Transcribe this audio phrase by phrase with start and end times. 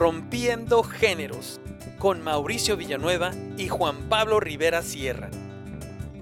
[0.00, 1.60] Corrompiendo Géneros
[1.98, 5.28] con Mauricio Villanueva y Juan Pablo Rivera Sierra.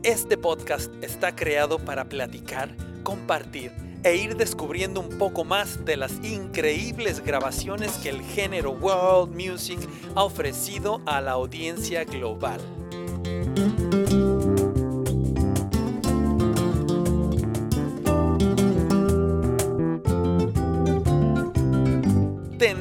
[0.03, 3.71] Este podcast está creado para platicar, compartir
[4.03, 9.79] e ir descubriendo un poco más de las increíbles grabaciones que el género World Music
[10.17, 12.61] ha ofrecido a la audiencia global.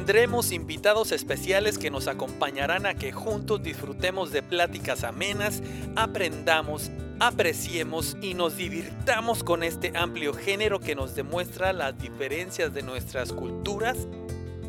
[0.08, 5.62] Tendremos invitados especiales que nos acompañarán a que juntos disfrutemos de pláticas amenas,
[5.96, 6.90] aprendamos,
[7.20, 13.34] apreciemos y nos divirtamos con este amplio género que nos demuestra las diferencias de nuestras
[13.34, 14.08] culturas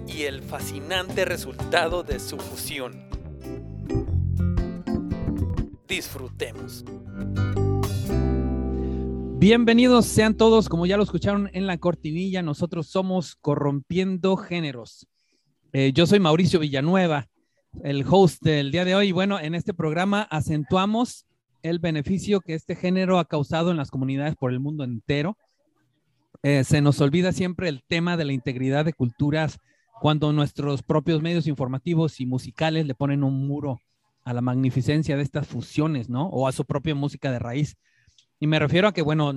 [0.09, 3.01] y el fascinante resultado de su fusión.
[5.87, 6.83] Disfrutemos.
[9.37, 15.07] Bienvenidos sean todos, como ya lo escucharon en la cortinilla, nosotros somos Corrompiendo Géneros.
[15.71, 17.27] Eh, yo soy Mauricio Villanueva,
[17.83, 19.11] el host del día de hoy.
[19.11, 21.27] Bueno, en este programa acentuamos
[21.61, 25.37] el beneficio que este género ha causado en las comunidades por el mundo entero.
[26.41, 29.59] Eh, se nos olvida siempre el tema de la integridad de culturas
[30.01, 33.79] cuando nuestros propios medios informativos y musicales le ponen un muro
[34.23, 36.29] a la magnificencia de estas fusiones, ¿no?
[36.29, 37.77] O a su propia música de raíz.
[38.39, 39.33] Y me refiero a que, bueno,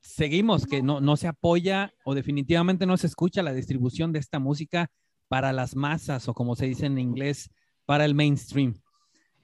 [0.00, 4.40] seguimos, que no, no se apoya o definitivamente no se escucha la distribución de esta
[4.40, 4.90] música
[5.28, 7.50] para las masas o como se dice en inglés,
[7.84, 8.74] para el mainstream.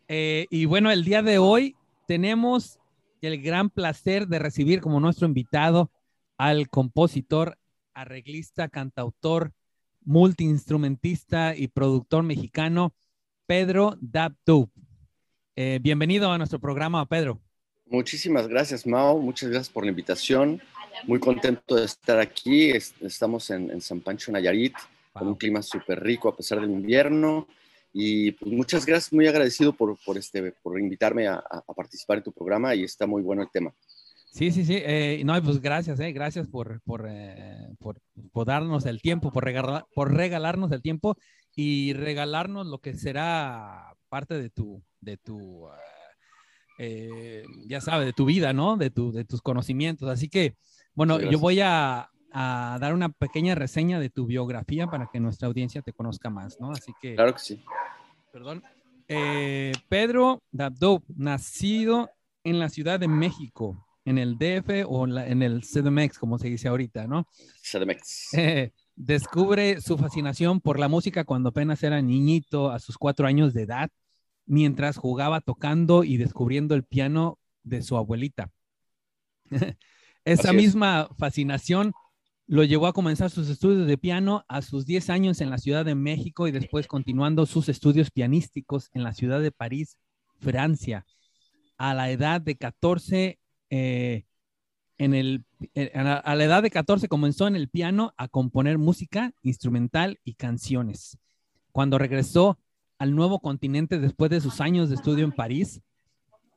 [0.08, 2.78] Eh, y bueno, el día de hoy tenemos
[3.22, 5.90] el gran placer de recibir como nuestro invitado
[6.36, 7.58] al compositor,
[7.94, 9.52] arreglista, cantautor,
[10.04, 12.94] multiinstrumentista y productor mexicano,
[13.46, 14.70] Pedro Dabdub.
[15.56, 17.40] Eh, bienvenido a nuestro programa, Pedro.
[17.86, 19.18] Muchísimas gracias, Mao.
[19.18, 20.60] Muchas gracias por la invitación.
[21.06, 22.70] Muy contento de estar aquí.
[22.70, 24.74] Estamos en, San Pancho, Nayarit,
[25.14, 27.46] con un clima súper rico a pesar del invierno.
[27.92, 31.42] Y pues muchas gracias, muy agradecido por, por, este, por invitarme a,
[31.76, 33.72] participar en tu programa y está muy bueno el tema.
[34.32, 34.78] Sí, sí, sí.
[34.84, 38.00] Eh, no, pues gracias, eh, gracias por, por, eh, por,
[38.32, 41.16] por, darnos el tiempo, por, regalar, por regalarnos el tiempo
[41.54, 45.68] y regalarnos lo que será parte de tu, de tu
[46.78, 48.76] eh, ya sabes, de tu vida, ¿no?
[48.76, 50.08] De, tu, de tus conocimientos.
[50.08, 50.56] Así que,
[50.94, 55.48] bueno, yo voy a, a, dar una pequeña reseña de tu biografía para que nuestra
[55.48, 56.72] audiencia te conozca más, ¿no?
[56.72, 57.14] Así que...
[57.14, 57.64] Claro que sí.
[58.32, 58.62] Perdón.
[59.08, 62.10] Eh, Pedro Dabdo, nacido
[62.42, 66.68] en la Ciudad de México, en el DF o en el CDMX, como se dice
[66.68, 67.26] ahorita, ¿no?
[67.62, 68.34] CDMX.
[68.34, 73.54] Eh, descubre su fascinación por la música cuando apenas era niñito, a sus cuatro años
[73.54, 73.90] de edad
[74.46, 78.50] mientras jugaba tocando y descubriendo el piano de su abuelita.
[80.24, 81.92] Esa misma fascinación
[82.46, 85.84] lo llevó a comenzar sus estudios de piano a sus 10 años en la Ciudad
[85.84, 89.96] de México y después continuando sus estudios pianísticos en la ciudad de París,
[90.40, 91.06] Francia.
[91.78, 93.38] A la edad de 14,
[93.70, 94.24] eh,
[94.98, 95.44] en el,
[95.74, 100.34] eh, a la edad de 14 comenzó en el piano a componer música instrumental y
[100.34, 101.18] canciones.
[101.72, 102.58] Cuando regresó
[102.98, 105.82] al nuevo continente después de sus años de estudio en París.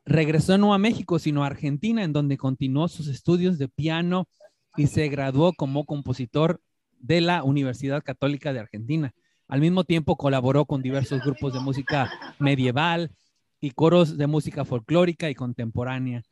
[0.06, 4.30] Regresó no a México, sino a Argentina, en donde continuó sus estudios de piano
[4.78, 6.62] y se graduó como compositor
[7.00, 9.14] de la Universidad Católica de Argentina.
[9.48, 13.12] Al mismo tiempo colaboró con diversos grupos de música medieval
[13.60, 16.24] y coros de música folclórica y contemporánea.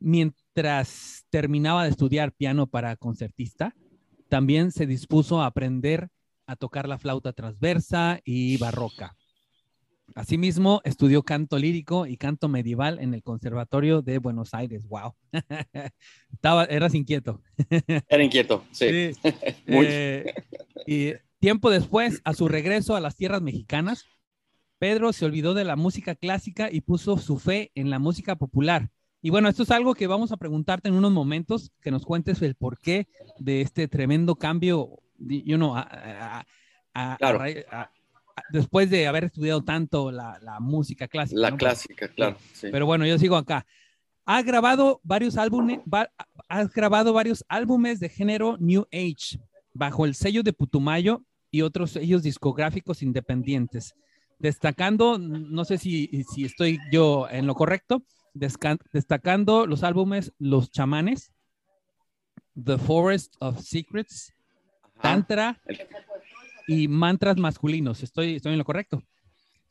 [0.00, 3.74] Mientras terminaba de estudiar piano para concertista,
[4.28, 6.08] también se dispuso a aprender
[6.46, 9.16] a tocar la flauta transversa y barroca.
[10.14, 14.86] Asimismo, estudió canto lírico y canto medieval en el Conservatorio de Buenos Aires.
[14.86, 15.14] ¡Wow!
[16.32, 17.42] Estaba, eras inquieto.
[18.08, 18.86] Era inquieto, sí.
[19.66, 20.32] Eh,
[20.86, 24.04] y tiempo después, a su regreso a las tierras mexicanas,
[24.78, 28.90] Pedro se olvidó de la música clásica y puso su fe en la música popular.
[29.22, 32.42] Y bueno, esto es algo que vamos a preguntarte en unos momentos, que nos cuentes
[32.42, 36.44] el porqué de este tremendo cambio, you know, a,
[37.18, 37.40] claro
[38.50, 41.40] después de haber estudiado tanto la, música clásica.
[41.40, 42.36] La clásica, claro.
[42.60, 43.66] Pero bueno, yo sigo acá.
[44.26, 45.80] Ha grabado varios álbumes,
[46.48, 49.38] ha grabado varios álbumes de género New Age
[49.74, 53.94] bajo el sello de Putumayo y otros sellos discográficos independientes,
[54.38, 58.02] destacando, no sé si, si estoy yo en lo correcto,
[58.32, 61.32] destacando los álbumes Los Chamanes,
[62.62, 64.32] The Forest of Secrets,
[65.00, 65.60] Tantra,
[66.66, 68.02] y mantras masculinos.
[68.02, 69.02] ¿Estoy, estoy en lo correcto?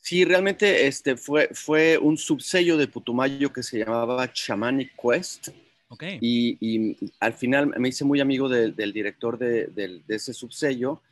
[0.01, 5.49] Sí, realmente este fue, fue un subsello de Putumayo que se llamaba Shamanic Quest
[5.93, 6.17] Okay.
[6.21, 11.03] Y, al final me hice muy amigo del director de, de, ese subsello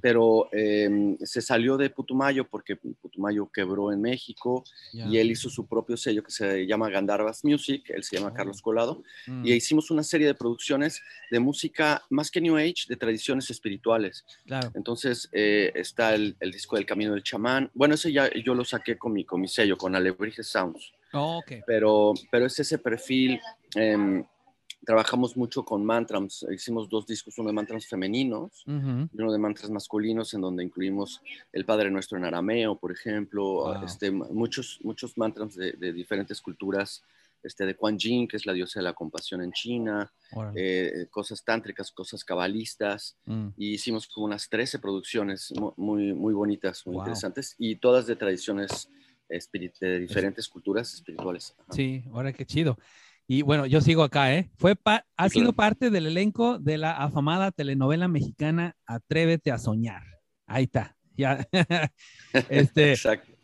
[0.00, 5.66] pero em, se salió de Putumayo porque Putumayo quebró en México y él hizo su
[5.66, 8.34] propio sello que se llama Gandharvas Music, él se llama oh.
[8.34, 9.46] Carlos Colado, mm.
[9.46, 11.00] y hicimos una serie de producciones
[11.30, 14.24] de música más que New Age, de tradiciones espirituales.
[14.46, 14.70] Claro.
[14.74, 18.98] Entonces eh, está el, disco del Camino del Chamán, bueno, ese ya yo lo saqué
[18.98, 20.92] con mi, con mi sello, con Alebrije Sounds.
[21.14, 21.60] Oh, okay.
[21.66, 23.40] pero, pero es ese perfil...
[23.74, 24.24] Em,
[24.84, 29.70] trabajamos mucho con mantras, hicimos dos discos, uno de mantras femeninos y uno de mantras
[29.70, 35.54] masculinos, en donde incluimos el Padre Nuestro en arameo, por ejemplo, este, muchos, muchos mantras
[35.54, 37.02] de, diferentes culturas,
[37.42, 40.12] este, de Kuan Yin, que es la diosa de la compasión en China,
[40.54, 43.48] eh, cosas tántricas, cosas cabalistas, mm.
[43.56, 48.88] y hicimos como unas 13 producciones muy, muy bonitas, muy interesantes, y todas de tradiciones
[49.28, 51.54] de diferentes culturas espirituales.
[51.70, 52.76] Sí, ahora qué chido.
[53.32, 54.50] Y bueno, yo sigo acá, ¿eh?
[54.58, 54.76] Fue
[55.16, 60.02] ha sido parte del elenco de la afamada telenovela mexicana Atrévete a soñar.
[60.46, 60.98] Ahí está.
[61.16, 61.48] Ya.
[62.50, 62.94] este,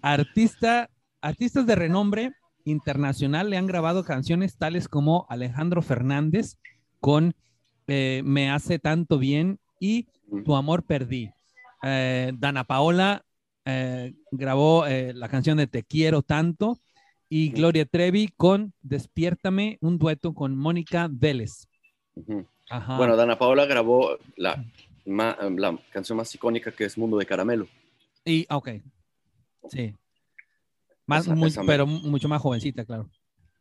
[0.02, 0.90] artista,
[1.22, 2.32] artistas de renombre
[2.66, 6.58] internacional le han grabado canciones tales como Alejandro Fernández
[7.00, 7.34] con
[7.86, 10.08] eh, Me hace tanto bien y
[10.44, 11.30] Tu amor perdí.
[11.82, 13.24] Eh, Dana Paola
[13.64, 16.78] eh, grabó la canción de Te quiero tanto
[17.28, 21.68] y Gloria Trevi con Despiértame, un dueto con Mónica Vélez.
[22.16, 24.64] Bueno, Dana Paola grabó la,
[25.04, 27.68] la, canción más icónica que es Mundo de Caramelo.
[28.24, 28.70] Y, ok,
[29.70, 29.94] sí.
[31.06, 31.28] Más,
[31.66, 33.08] pero mucho más jovencita, claro.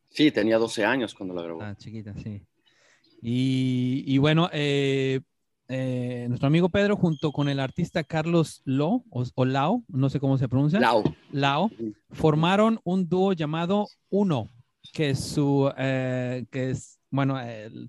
[0.10, 1.62] Sí, tenía 12 años cuando la grabó.
[1.62, 2.42] Ah, chiquita, sí.
[3.22, 5.22] Y, y bueno, eh,
[5.70, 10.38] eh, nuestro amigo Pedro junto con el artista Carlos Lo o, Lao, no sé cómo
[10.38, 10.80] se pronuncia.
[10.80, 11.04] Lao.
[11.32, 11.72] Lao,
[12.12, 14.50] formaron un dúo llamado Uno,
[14.94, 17.38] que es su, eh, que es, bueno,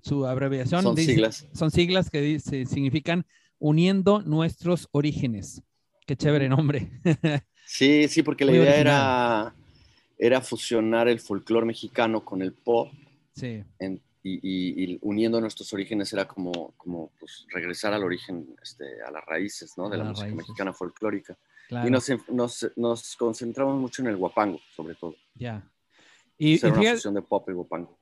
[0.03, 0.83] su abreviación.
[0.83, 1.47] Son siglas.
[1.53, 3.25] Son siglas que dice, significan
[3.59, 5.61] uniendo nuestros orígenes.
[6.05, 6.91] Qué chévere nombre.
[7.65, 9.55] sí, sí, porque la idea era,
[10.17, 12.89] era fusionar el folclore mexicano con el pop.
[13.33, 13.63] Sí
[14.41, 19.77] y, uniendo nuestros orígenes era como, como pues, regresar al origen, este, a las raíces
[19.77, 19.89] ¿no?
[19.89, 21.37] de la música mexicana folclórica.
[21.69, 25.15] Y nos, nos, nos, concentramos mucho en el guapango, sobre todo.
[25.35, 25.63] Ya.
[26.37, 27.99] Y, y una fusión de pop y guapango.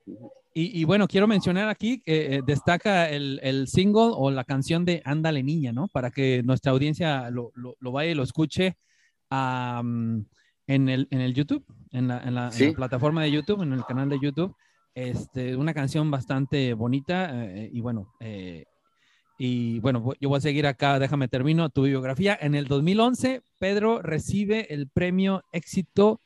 [0.54, 5.02] Y, bueno, quiero mencionar aquí que eh, destaca el, el, single o la canción de
[5.04, 5.86] Ándale Niña, ¿no?
[5.86, 8.76] Para que nuestra audiencia lo, lo, lo vaya y lo escuche
[9.30, 10.26] en,
[10.66, 14.18] el, en el YouTube, en la, en la plataforma de YouTube, en el canal de
[14.20, 14.56] YouTube.
[14.98, 18.64] Este, una canción bastante bonita eh, y bueno, eh,
[19.38, 22.36] y bueno, yo voy a seguir acá, déjame termino tu biografía.
[22.40, 26.20] En el 2011, Pedro recibe el premio éxito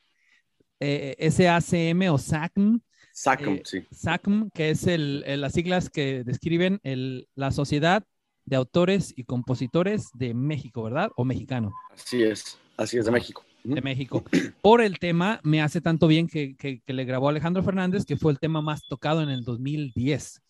[0.79, 2.79] eh, SACM o SACM.
[3.13, 3.85] SACM, sí.
[3.91, 8.03] SACM, que es el, las siglas que describen el, la Sociedad
[8.45, 11.11] de Autores y Compositores de México, ¿verdad?
[11.15, 11.75] O mexicano.
[11.91, 14.23] Así es, así es de México de México,
[14.61, 18.31] por el tema Me hace tanto bien que, que, le grabó Alejandro Fernández, que fue
[18.31, 20.41] el tema más tocado en el 2010.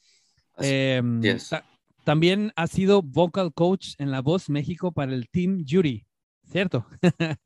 [0.60, 1.22] Em,
[2.04, 6.06] también ha sido vocal coach en La Voz México para el Team Jury,
[6.46, 6.86] ¿cierto?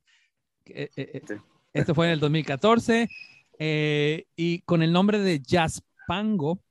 [0.70, 1.40] Eh, eh, eh,
[1.72, 3.08] esto fue en el 2014
[4.36, 6.62] y con el nombre de Jazz Pango,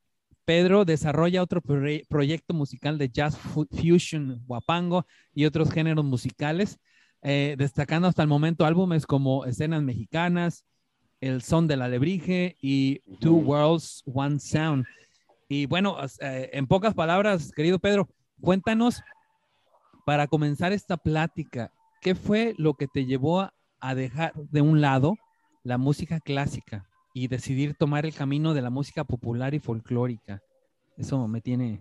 [0.45, 6.79] Pedro desarrolla otro proyecto musical de jazz fusion, guapango y otros géneros musicales
[7.23, 10.65] eh, destacando hasta el momento álbumes como Escenas Mexicanas,
[11.21, 14.85] El Son de la Lebrige y Two Worlds, One Sound.
[15.49, 18.09] Y bueno, eh, en pocas palabras, querido Pedro,
[18.41, 19.03] cuéntanos
[20.05, 23.49] para comenzar esta plática, ¿qué fue lo que te llevó
[23.81, 25.17] a dejar de un lado
[25.65, 30.43] la música clásica y decidir tomar el camino de la música popular y folclórica?
[30.97, 31.81] Eso me tiene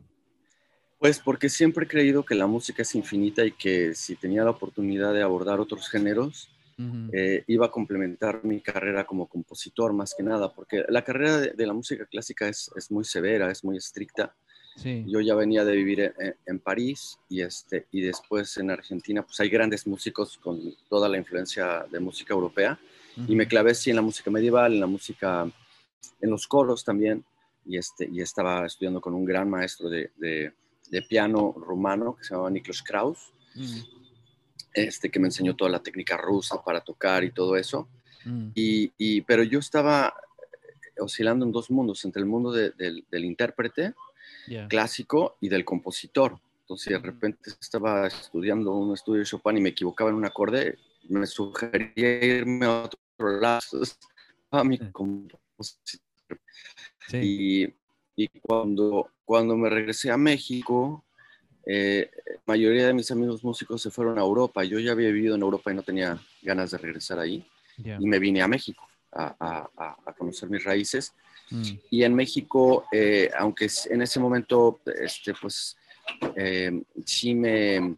[0.99, 4.51] pues porque siempre he creído que la música es infinita y que si tenía la
[4.51, 6.49] oportunidad de abordar otros géneros,
[7.13, 11.65] eh, iba a complementar mi carrera como compositor más que nada, porque la carrera de,
[11.65, 14.35] la música clásica es, es, muy severa, es muy estricta.
[14.83, 16.13] Yo ya venía de vivir
[16.45, 20.59] en, París y, este, y después en Argentina, pues hay grandes músicos con
[20.89, 22.77] toda la influencia de música europea
[23.15, 25.49] y me clavé sí en la música medieval, en la música,
[26.19, 27.23] en los coros también
[27.65, 30.51] y, este, y estaba estudiando con un gran maestro de de
[31.07, 33.79] piano rumano que se llamaba Niklas Kraus, mm.
[34.73, 37.87] este, que me enseñó toda la técnica rusa para tocar y todo eso.
[38.25, 38.49] Mm.
[38.55, 40.13] Y, pero yo estaba
[40.99, 43.93] oscilando en dos mundos, entre el mundo del intérprete
[44.69, 46.39] clásico y del compositor.
[46.61, 47.03] Entonces, de mm.
[47.03, 52.23] repente estaba estudiando un estudio de Chopin y me equivocaba en un acorde, me sugería
[52.23, 53.61] irme a otro lado,
[54.51, 56.01] a mi compositor.
[57.13, 57.67] Y,
[58.15, 61.03] y cuando, cuando me regresé a México,
[61.65, 64.63] eh, la mayoría de mis amigos músicos se fueron a Europa.
[64.63, 67.45] Yo ya había vivido en Europa y no tenía ganas de regresar ahí.
[67.77, 69.67] Y me vine a México a,
[70.05, 71.13] a, conocer mis raíces.
[71.50, 71.72] Mm.
[71.89, 75.75] Y en México, eh, aunque en ese momento, este, pues,
[76.38, 76.72] eh,
[77.05, 77.98] sí me,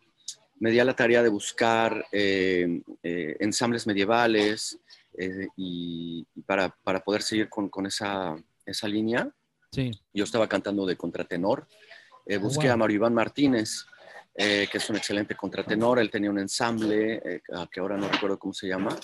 [0.60, 4.80] me di a la tarea de buscar ensambles medievales
[5.56, 9.32] y, para, para, poder seguir con, con esa, esa línea.
[9.72, 9.92] Sí.
[10.14, 11.68] Yo estaba cantando de contratenor.
[12.26, 13.86] Eh, oh, busqué a Mario Iván Martínez,
[14.36, 16.00] eh, que es un excelente contratenor.
[16.00, 18.98] Él tenía un ensamble, eh, que ahora no recuerdo cómo se llama,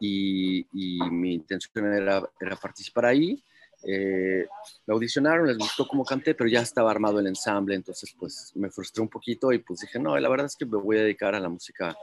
[0.00, 0.66] y,
[1.10, 3.42] mi intención era, era participar ahí.
[3.84, 8.70] me audicionaron, les gustó cómo canté, pero ya estaba armado el ensamble, entonces pues me
[8.70, 11.34] frustré un poquito y pues dije, no, la verdad es que me voy a dedicar
[11.34, 11.94] a la música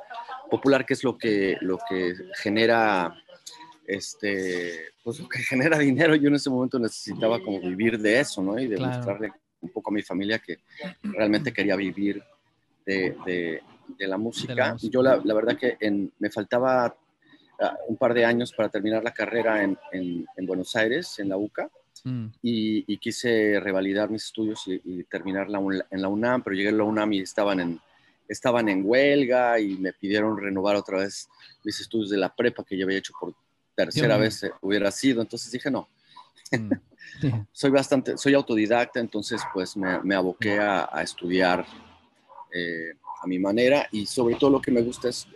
[0.49, 3.15] popular, que es lo que, lo que genera
[3.91, 8.41] este, pues lo que genera dinero, yo en ese momento necesitaba como vivir de eso,
[8.41, 8.57] ¿no?
[8.57, 10.59] Y demostrarle un poco a mi familia que
[11.03, 12.23] realmente quería vivir
[12.85, 14.75] de, de, la música.
[14.81, 16.85] Y yo la, la, verdad que en, me faltaba
[17.59, 21.37] ah, un par de años para terminar la carrera en, en, Buenos Aires, en la
[21.37, 21.69] UCA,
[22.05, 22.25] mm.
[22.41, 26.71] y, y, quise revalidar mis estudios y, y terminar en la UNAM, pero llegué a
[26.71, 27.79] la UNAM y estaban en,
[28.27, 31.29] estaban en huelga y me pidieron renovar otra vez
[31.65, 33.35] mis estudios de la prepa que ya había hecho por
[33.75, 35.21] tercera vez hubiera sido.
[35.21, 35.89] Entonces dije, no.
[36.51, 36.71] Mm.
[37.51, 41.65] soy bastante, soy autodidacta, entonces pues me, me aboqué a, estudiar
[42.53, 45.27] eh, a mi manera y sobre todo lo que me gusta es,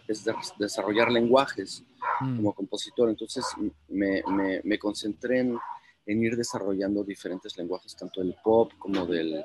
[0.58, 1.84] desarrollar lenguajes
[2.22, 2.38] mm.
[2.38, 3.10] como compositor.
[3.10, 3.46] Entonces
[3.88, 4.24] me,
[4.64, 5.58] me, concentré en,
[6.06, 9.44] en, ir desarrollando diferentes lenguajes, tanto del pop como del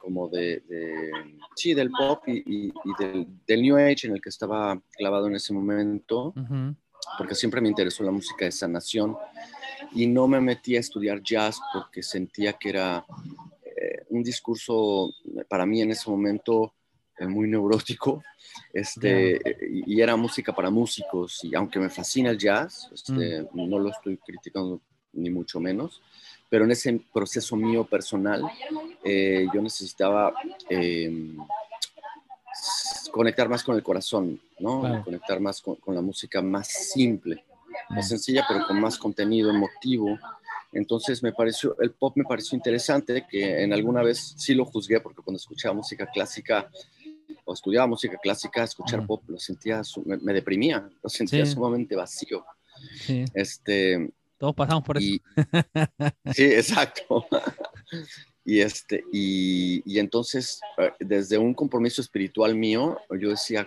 [0.00, 0.62] como de,
[1.56, 5.54] sí, del pop y, del, del, New Age en el que estaba clavado en ese
[5.54, 6.34] momento
[7.18, 9.16] porque siempre me interesó la música de sanación
[9.92, 13.04] y no me metí a estudiar jazz porque sentía que era
[13.64, 15.12] eh, un discurso
[15.48, 16.74] para mí en ese momento
[17.18, 18.22] eh, muy neurótico
[18.72, 19.40] este,
[19.86, 23.68] y, era música para músicos y aunque me fascina el jazz, este, mm.
[23.68, 24.80] no lo estoy criticando
[25.12, 26.02] ni mucho menos,
[26.48, 28.42] pero en ese proceso mío personal
[29.04, 30.34] eh, yo necesitaba
[30.68, 31.36] em,
[33.14, 35.04] conectar más con el corazón, ¿no?
[35.04, 37.44] Conectar más con, la música más simple,
[37.90, 40.18] más sencilla, pero con más contenido emotivo.
[40.72, 44.98] Entonces me pareció, el pop me pareció interesante, que en alguna vez sí lo juzgué,
[45.00, 46.68] porque cuando escuchaba música clásica
[47.44, 52.44] o estudiaba música clásica, escuchar pop lo sentía, me, deprimía, lo sentía sumamente vacío.
[52.96, 53.24] Sí.
[53.32, 55.22] Este, Todos pasamos por eso.
[56.34, 57.26] sí, exacto.
[58.44, 63.66] Y, este, y, entonces, eh, desde un compromiso espiritual mío, yo decía,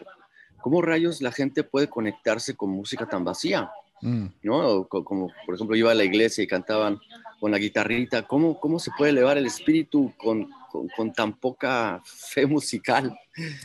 [0.62, 3.72] ¿cómo rayos la gente puede conectarse con música tan vacía?
[4.01, 4.27] Mm.
[4.43, 4.88] ¿No?
[4.88, 7.00] Como, por ejemplo, iba a la iglesia y cantaban
[7.39, 10.50] con la guitarrita, ¿cómo, cómo se puede elevar el espíritu con,
[10.96, 13.17] con, tan poca fe musical?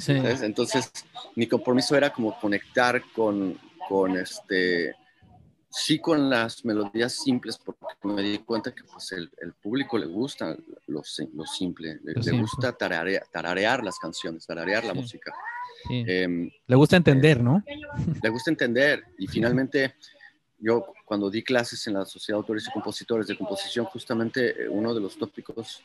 [0.06, 0.90] Entonces,
[1.36, 4.94] mi compromiso era como conectar con, con este,
[5.72, 10.56] sí con las melodías simples, porque me di cuenta que pues, el, público le gusta
[10.86, 11.02] lo,
[11.34, 15.32] lo simple, le, gusta tararear, las canciones, tararear la música.
[15.88, 17.64] Em, le gusta entender, eh, ¿no?
[18.22, 19.04] Le gusta entender.
[19.18, 19.94] Y finalmente,
[20.58, 24.68] yo cuando di clases en la Sociedad de Autores y Compositores de Composición, justamente eh,
[24.68, 25.82] uno de los tópicos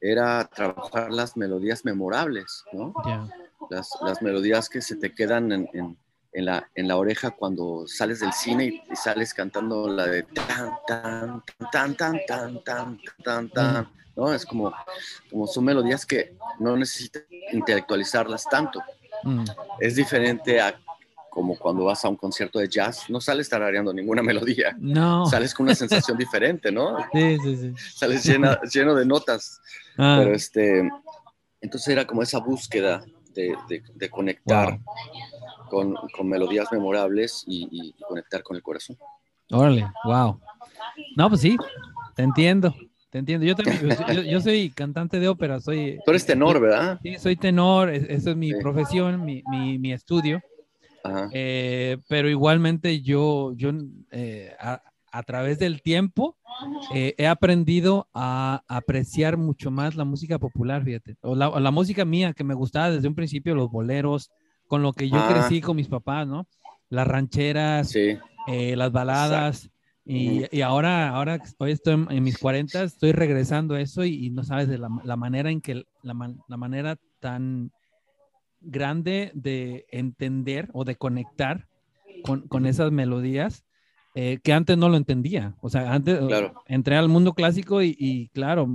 [0.00, 2.94] era trabajar las melodías memorables, ¿no?
[3.70, 5.96] Las, las, melodías que se te quedan en en
[6.32, 11.42] la, en la oreja cuando sales del cine y, sales cantando la de tan, tan,
[11.72, 14.32] tan, tan, tan, tan, tan, tan, ¿no?
[14.32, 14.72] Es como,
[15.30, 18.80] como son melodías que no necesitas intelectualizarlas tanto.
[19.24, 19.44] Mm.
[19.80, 20.78] Es diferente a
[21.30, 24.76] como cuando vas a un concierto de jazz, no sales tarareando ninguna melodía.
[24.78, 25.24] No.
[25.26, 26.98] Sales con una sensación diferente, ¿no?
[27.12, 27.74] Sí, sí, sí.
[27.96, 29.60] Sales lleno de notas.
[29.96, 30.16] Ah.
[30.18, 30.90] Pero este,
[31.60, 33.02] entonces era como esa búsqueda
[33.34, 33.56] de,
[33.94, 34.78] de, conectar
[35.70, 38.96] con, con melodías memorables y, conectar con el corazón.
[39.50, 40.38] Órale, wow.
[41.16, 41.56] No, pues sí,
[42.14, 42.74] te entiendo,
[43.08, 43.46] te entiendo.
[43.46, 43.96] Yo, también,
[44.28, 45.98] yo, soy cantante de ópera, soy...
[46.04, 46.98] Tú eres tenor, ¿verdad?
[47.02, 50.42] Sí, soy tenor, eso es mi profesión, mi, mi, mi estudio.
[51.32, 53.70] Eh, pero igualmente yo, yo
[54.10, 56.36] eh, a, a, través del tiempo
[56.94, 62.04] eh, he aprendido a apreciar mucho más la música popular, fíjate, o la, la, música
[62.04, 64.30] mía que me gustaba desde un principio, los boleros,
[64.70, 65.28] con lo que yo ah.
[65.28, 66.46] crecí con mis papás, ¿no?
[66.90, 69.68] Las rancheras, eh, las baladas.
[70.04, 74.44] Y, y, ahora, ahora hoy estoy en, mis 40, estoy regresando a eso y, no
[74.44, 77.72] sabes de la, la, manera en que, la, la, manera tan
[78.60, 81.66] grande de entender o de conectar
[82.22, 83.64] con, con esas melodías
[84.14, 85.56] eh, que antes no lo entendía.
[85.62, 86.20] O sea, antes
[86.66, 88.68] entré al mundo clásico y, claro,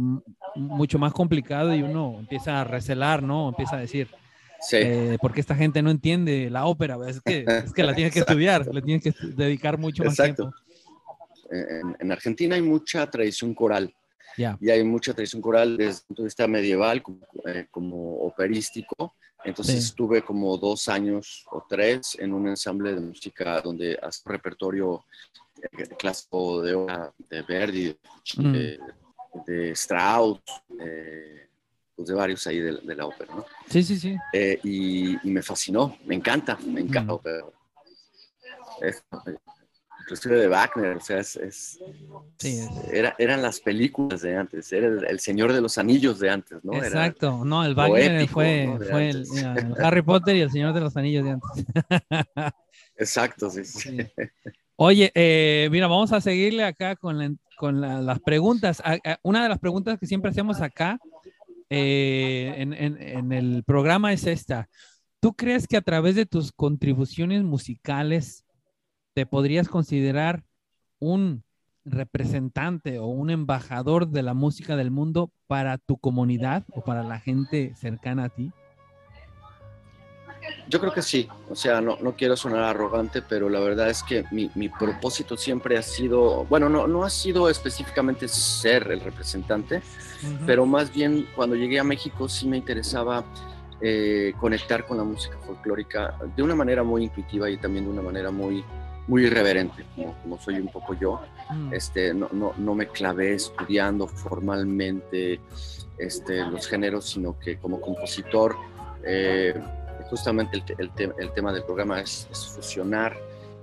[0.56, 3.48] mucho más complicado y uno empieza a recelar, ¿no?
[3.48, 4.10] Empieza a decir,
[4.68, 4.78] sí.
[4.78, 6.98] Eh, porque esta gente no entiende la ópera?
[7.08, 10.52] Es que, es que la tiene que estudiar, le tiene que dedicar mucho más tiempo.
[11.50, 13.94] En, en, Argentina hay mucha tradición coral.
[14.60, 19.16] Y hay mucha tradición coral desde el punto de vista medieval como, eh, como operístico.
[19.44, 25.06] Entonces estuve como dos años o tres en un ensamble de música donde hace repertorio
[25.62, 27.96] eh, clásico de, de Verdi,
[28.38, 28.52] mm.
[29.46, 30.40] de, Strauss,
[30.80, 31.48] eh,
[31.96, 33.46] pues de varios ahí de, la ópera, ¿no?
[33.70, 34.18] Sí, sí, sí.
[34.64, 37.14] y, me fascinó, me encanta, me encanta.
[37.14, 37.20] Mm
[40.06, 41.80] inclusive de Wagner, o sea, es,
[42.92, 46.74] era, eran las películas de antes, era el, Señor de los Anillos de antes, ¿no?
[46.76, 49.26] Exacto, no, el Wagner fue, fue el,
[49.80, 51.50] Harry Potter y el Señor de los Anillos de antes.
[52.98, 53.66] Exacto, sí.
[53.66, 53.98] sí.
[54.76, 58.84] Oye, eh, mira, vamos a seguirle acá con, con las preguntas.
[59.24, 61.00] Una de las preguntas que siempre hacemos acá
[61.70, 64.70] eh, en, en el programa es esta.
[65.20, 68.46] ¿Tú crees que a través de tus contribuciones musicales
[69.14, 70.44] te podrías considerar
[71.00, 71.44] un
[71.86, 77.20] representante o un embajador de la música del mundo para tu comunidad o para la
[77.20, 78.52] gente cercana a ti?
[80.68, 84.02] Yo creo que sí, o sea, no, no quiero sonar arrogante, pero la verdad es
[84.02, 89.00] que mi, mi propósito siempre ha sido, bueno, no, no ha sido específicamente ser el
[89.00, 89.82] representante,
[90.46, 93.24] pero más bien cuando llegué a México sí me interesaba
[93.82, 98.02] eh, conectar con la música folclórica de una manera muy intuitiva y también de una
[98.02, 98.64] manera muy,
[99.08, 99.86] muy irreverente,
[100.24, 101.22] como, soy un poco yo.
[101.52, 101.74] Mm.
[101.74, 105.40] Este, no, no, no, me clavé estudiando formalmente
[105.98, 108.56] este, los géneros, sino que como compositor,
[109.06, 109.54] eh,
[110.10, 113.16] justamente el, el, tema del programa es, fusionar,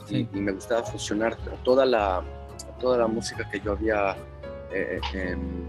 [0.08, 2.22] y, me gustaba fusionar toda la,
[2.80, 4.16] toda la música que yo había
[4.72, 5.64] eh, em,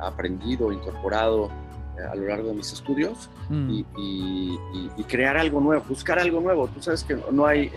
[0.00, 1.50] aprendido, incorporado
[1.98, 3.70] eh, a lo largo de mis estudios mm.
[3.70, 6.66] y, y, y, crear algo nuevo, buscar algo nuevo.
[6.68, 7.70] Tú sabes que no hay,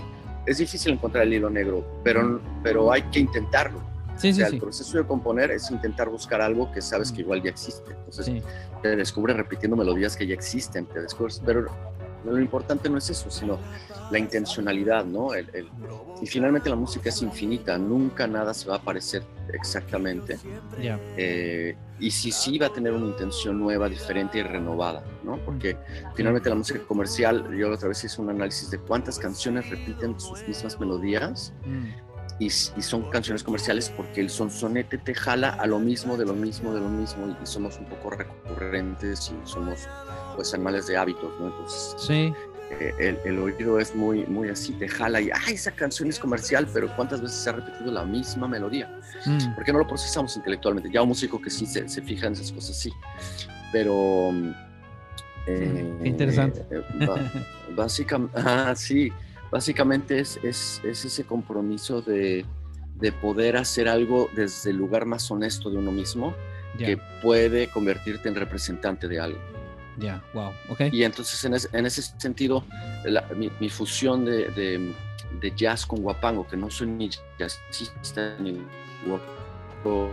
[0.46, 3.80] es difícil encontrar el hilo negro, pero, pero hay que intentarlo.
[4.18, 7.44] Sí, o sea, el proceso de componer es intentar buscar algo que sabes que igual
[7.44, 7.92] ya existe.
[7.92, 8.44] Entonces,
[8.82, 11.68] te descubres repitiendo melodías que ya existen, te descubres, pero
[12.26, 13.58] lo importante no es eso, sino
[14.12, 15.30] la intencionalidad, ¿no?
[16.22, 20.40] y finalmente la música es infinita, nunca nada se va a parecer exactamente.
[21.18, 25.38] Eh, y si sí va a tener una intención nueva, diferente y renovada, ¿no?
[25.38, 25.78] Porque
[26.16, 30.48] finalmente la música comercial, yo otra vez hice un análisis de cuántas canciones repiten sus
[30.48, 31.54] mismas melodías.
[31.66, 32.07] Mm.
[32.40, 36.74] Y, son canciones comerciales porque el sonsonete te jala a lo mismo, de lo mismo,
[36.74, 39.88] de lo mismo, y somos un poco recurrentes y somos
[40.36, 41.48] pues animales de hábitos, ¿no?
[41.48, 42.34] Entonces, sí.
[42.70, 46.68] Eh, el, oído es muy, muy así, te jala y, ay, esa canción es comercial,
[46.74, 49.00] pero ¿cuántas veces se ha repetido la misma melodía?
[49.26, 49.56] Mm.
[49.56, 50.92] ¿Por qué no lo procesamos intelectualmente?
[50.92, 52.92] Ya un músico que sí se, se fija en esas cosas, sí.
[53.72, 54.32] Pero...
[55.48, 56.66] Eh, interesante.
[56.70, 56.84] Eh,
[57.76, 59.12] básicamente, ah, sí,
[59.52, 62.46] básicamente es, es, es ese compromiso de,
[62.96, 66.36] de, poder hacer algo desde el lugar más honesto de uno mismo
[66.78, 69.40] que puede convertirte en representante de algo.
[69.98, 70.82] Ya, wow, ok.
[70.92, 72.64] Y entonces en, ese sentido,
[73.36, 74.94] mi, fusión de,
[75.56, 78.62] jazz con guapango, que no soy ni jazzista ni
[79.08, 80.12] guapango,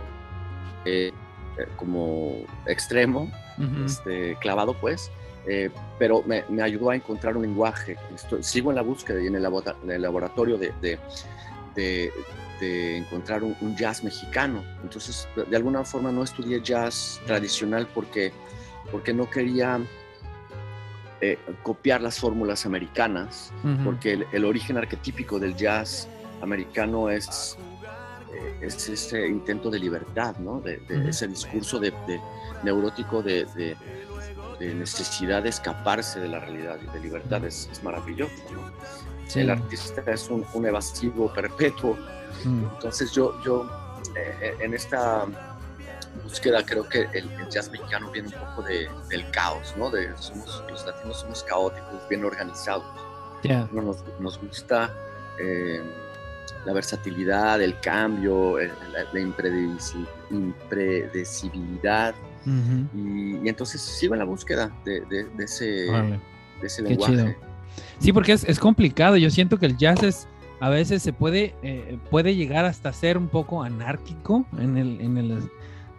[0.85, 1.11] eh,
[1.57, 3.31] eh, como extremo,
[3.85, 5.11] este, clavado pues,
[5.47, 7.97] eh, pero me, ayudó a encontrar un lenguaje.
[8.41, 10.99] sigo en la búsqueda y en el, laboratorio de,
[11.75, 12.11] de,
[12.97, 14.63] encontrar un, un, jazz mexicano.
[14.81, 18.31] Entonces, de alguna forma no estudié jazz tradicional porque
[18.91, 19.79] porque no quería
[21.21, 23.51] eh, copiar las fórmulas americanas,
[23.83, 26.07] porque el, origen arquetípico del jazz
[26.41, 27.57] americano es,
[28.33, 30.59] eh, es ese intento de libertad, ¿no?
[30.59, 31.93] de, ese discurso de,
[32.63, 33.75] neurótico de,
[34.59, 38.33] necesidad de escaparse de la realidad y de libertad, es, maravilloso.
[39.33, 41.97] El artista es un, evasivo perpetuo.
[42.43, 43.67] Entonces yo, yo
[44.15, 45.25] eh, en esta
[46.23, 49.89] búsqueda creo que el, jazz mexicano viene un poco de, del caos, ¿no?
[49.89, 52.85] De, somos, los latinos somos caóticos, bien organizados.
[53.71, 54.91] Nos, nos, gusta
[55.39, 55.81] eh,
[56.65, 62.15] la versatilidad, el cambio, la, impredecibilidad.
[62.45, 66.19] Y, entonces sigo en la búsqueda de, de, ese, de
[66.63, 67.37] ese lenguaje.
[67.99, 69.17] Sí, porque es, es, complicado.
[69.17, 70.27] Yo siento que el jazz es,
[70.59, 75.17] a veces se puede, eh, puede llegar hasta ser un poco anárquico en el, en
[75.17, 75.49] el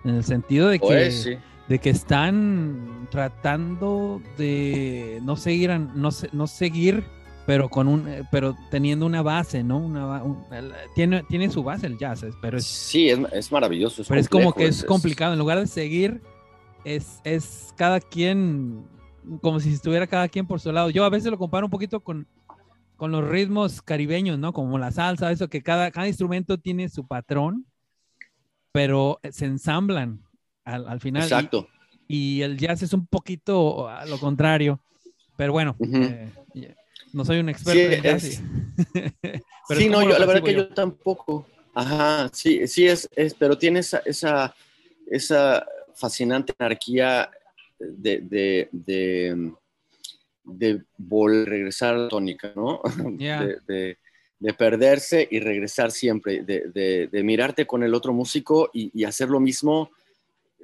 [0.06, 1.28] en el sentido de que, pues,
[1.68, 7.04] de que están tratando de no seguir, no, no seguir
[7.44, 9.78] pero con un, eh, pero teniendo una base, ¿no?
[9.78, 10.20] Una,
[10.96, 14.02] tiene, tiene su base el jazz, pero es, sí, es, maravilloso.
[14.08, 15.32] pero es como que es, complicado.
[15.32, 16.22] En lugar de seguir,
[16.86, 18.86] es, es cada quien,
[19.42, 20.88] como si estuviera cada quien por su lado.
[20.88, 22.28] Yo a veces lo comparo un poquito con,
[22.96, 24.52] con los ritmos caribeños, ¿no?
[24.52, 27.66] Como la salsa, eso que cada, cada instrumento tiene su patrón,
[28.70, 30.22] pero se ensamblan
[30.64, 31.24] al, al final.
[31.24, 31.68] Exacto.
[32.06, 34.80] Y, el jazz es un poquito a lo contrario.
[35.36, 35.76] Pero bueno,
[37.12, 38.22] no soy un experto sí, en jazz.
[39.76, 41.48] sí, no, yo, la verdad que yo tampoco.
[41.74, 44.54] Ajá, sí, sí es, es pero tiene esa, esa,
[45.10, 45.66] esa
[45.96, 47.30] fascinante anarquía
[47.78, 49.52] de, de, de,
[50.44, 52.80] de volver, regresar a la tónica, ¿no?
[53.18, 53.98] De,
[54.38, 59.40] de, perderse y regresar siempre, de, mirarte con el otro músico y, y hacer lo
[59.40, 59.90] mismo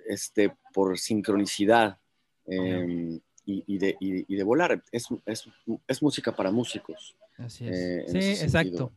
[0.07, 1.99] este, por sincronicidad.
[2.47, 4.83] Eh, y, de, y, de, volar.
[4.92, 5.49] Es, es,
[5.87, 7.16] es, música para músicos.
[7.38, 7.77] Así es.
[7.77, 8.92] Eh, sí, exacto.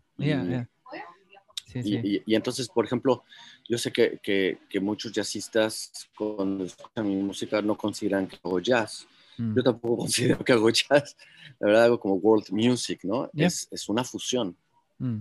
[1.83, 3.23] Y, entonces, por ejemplo,
[3.67, 8.59] yo sé que, que, que, muchos jazzistas cuando escuchan mi música no consideran que hago
[8.59, 9.07] jazz.
[9.38, 9.55] Mm.
[9.55, 11.17] Yo tampoco considero que hago jazz.
[11.59, 13.29] La verdad hago como world music, ¿no?
[13.35, 14.55] Es, es, una fusión.
[14.99, 15.19] Mm.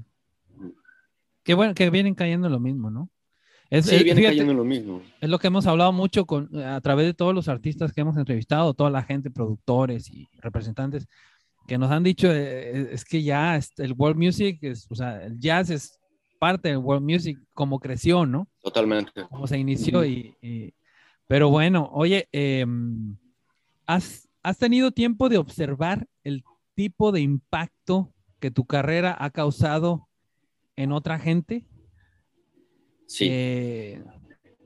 [1.42, 3.10] Qué bueno que vienen cayendo lo mismo, ¿no?
[3.70, 5.02] Es, sí, viene cayendo lo mismo.
[5.20, 8.16] Es lo que hemos hablado mucho con, a través de todos los artistas que hemos
[8.16, 11.08] entrevistado, toda la gente, productores y representantes,
[11.66, 15.24] que nos han dicho, eh, eh, es que ya el world music, es, o sea,
[15.24, 15.98] el jazz es
[16.44, 18.46] parte del world music, como creció, ¿no?
[18.60, 19.24] Totalmente.
[19.30, 20.04] Como se inició.
[20.04, 20.74] y,
[21.26, 23.16] pero bueno, oye, em,
[23.86, 30.06] ¿has, ¿has tenido tiempo de observar el tipo de impacto que tu carrera ha causado
[30.76, 31.64] en otra gente?
[33.06, 33.26] Sí.
[33.30, 34.04] Eh,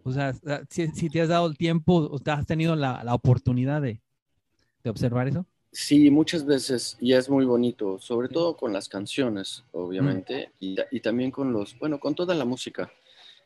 [0.03, 0.35] o sea,
[0.69, 4.03] si, te has dado el tiempo, o te has tenido la, la oportunidad de,
[4.83, 5.47] de, observar eso.
[5.70, 10.64] Sí, muchas veces, y es muy bonito, sobre todo con las canciones, obviamente, mm.
[10.64, 12.90] y, y, también con los, bueno, con toda la música.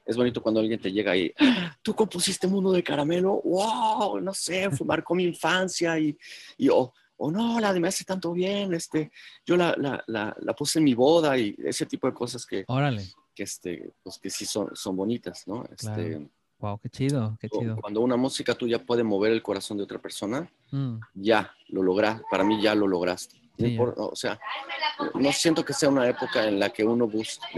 [0.04, 4.35] Es bonito cuando alguien te llega y, ah, tú compusiste Mundo de Caramelo, wow, no
[4.35, 6.16] sé, marcó mi infancia y,
[6.58, 9.11] y o, o no, la de me hace tanto bien, este,
[9.44, 12.64] yo la, la, la, la, puse en mi boda y ese tipo de cosas que,
[12.66, 13.04] Órale
[13.35, 15.64] que, este, pues que sí son, son bonitas, ¿no?
[15.70, 16.28] Este,
[16.62, 17.77] Wow, qué chido, qué chido.
[17.81, 20.94] Cuando una música tuya puede mover el corazón de otra persona, mm.
[21.14, 23.37] ya lo lograste, para mí ya lo lograste.
[23.96, 24.38] o sea,
[25.14, 27.48] no siento que sea una época en la que uno busca,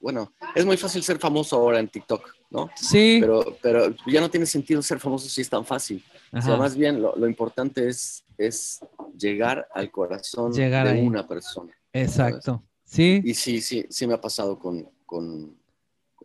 [0.00, 2.68] bueno, es muy fácil ser famoso ahora en TikTok, ¿no?
[2.74, 3.18] Sí.
[3.20, 6.02] Pero, pero ya no tiene sentido ser famoso si es tan fácil.
[6.32, 8.80] O sea, más bien lo, lo, importante es, es
[9.16, 11.72] llegar al corazón de una persona.
[11.92, 12.64] Exacto.
[12.84, 13.22] Sí.
[13.24, 15.56] Y sí, sí, sí me ha pasado con, con...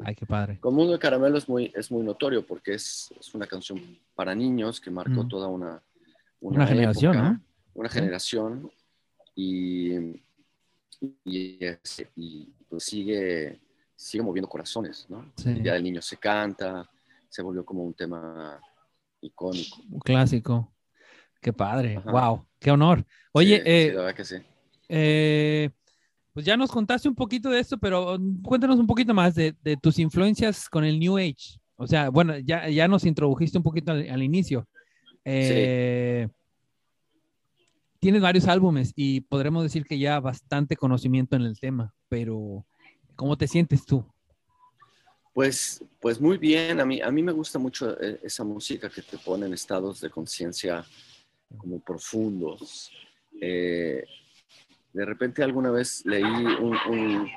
[0.03, 0.60] Ay, qué padre.
[0.60, 3.79] Con Mundo de Caramelo es muy, es muy notorio porque es, es una canción
[4.13, 5.27] para niños que marcó mm.
[5.27, 5.81] toda una...
[6.41, 7.41] Una, generación, ¿no?
[7.73, 8.69] Una generación
[9.34, 9.95] y,
[11.23, 11.60] y,
[12.15, 13.60] y, pues sigue,
[13.95, 15.34] sigue moviendo corazones, ¿no?
[15.43, 16.88] El Día del Niño se canta,
[17.29, 18.60] se volvió como un tema
[19.21, 19.81] icónico.
[19.89, 20.71] Un clásico.
[21.41, 23.05] Qué padre, wow, qué honor.
[23.31, 24.36] Oye, eh, la verdad que sí.
[24.88, 25.69] Eh,
[26.35, 29.53] pues ya nos contaste un poquito de esto, pero mm, cuéntanos un poquito más de,
[29.81, 31.57] tus influencias con el New Age.
[31.77, 34.67] O sea, bueno, ya, ya nos introdujiste un poquito al, inicio.
[35.23, 36.27] Eh,
[37.99, 42.65] tienes varios álbumes y podremos decir que ya bastante conocimiento en el tema, pero
[43.15, 44.05] ¿cómo te sientes tú?
[45.33, 49.01] Pues, pues muy bien, a mí, a mí me gusta mucho eh, esa música que
[49.01, 50.85] te pone en estados de conciencia
[51.57, 52.91] como profundos.
[53.39, 54.03] Eh,
[54.95, 57.29] de repente alguna vez leí un,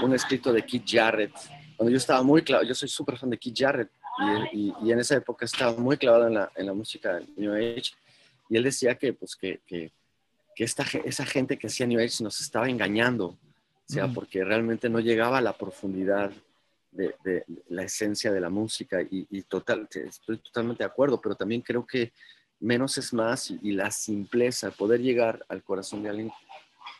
[0.00, 1.32] un, escrito de Keith Jarrett,
[1.76, 3.90] cuando yo estaba muy clavado, yo soy súper fan de Keith Jarrett,
[4.52, 7.90] y, y, en esa época estaba muy clavado en la, en la música New Age,
[8.48, 9.90] y él decía que, pues, que, que,
[10.54, 13.38] que esta, esa gente que hacía New Age nos estaba engañando, o
[13.92, 14.14] sea, mm.
[14.14, 16.30] porque realmente no llegaba a la profundidad
[16.92, 21.34] de, de, la esencia de la música, y, y, total, estoy totalmente de acuerdo, pero
[21.34, 22.12] también creo que
[22.60, 26.32] menos es más y la simpleza, poder llegar al corazón de alguien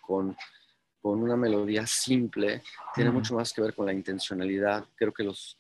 [0.00, 0.36] con,
[1.00, 2.62] con una melodía simple,
[2.94, 4.84] tiene mucho más que ver con la intencionalidad.
[4.94, 5.58] Creo que los,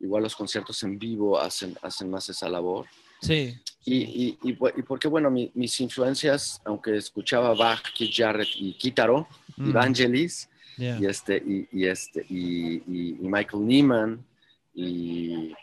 [0.00, 2.86] igual los conciertos en vivo hacen, hacen más esa labor.
[3.20, 3.58] Sí.
[3.84, 9.26] Y, y, y, y porque, bueno, mis influencias, aunque escuchaba Bach, Keith Jarrett y Kitaro,
[9.56, 9.70] mm.
[9.70, 12.82] Evangelis, y, este, y, este, y,
[13.20, 14.26] Michael Neiman,
[14.74, 15.54] y,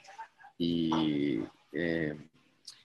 [1.74, 2.18] eh,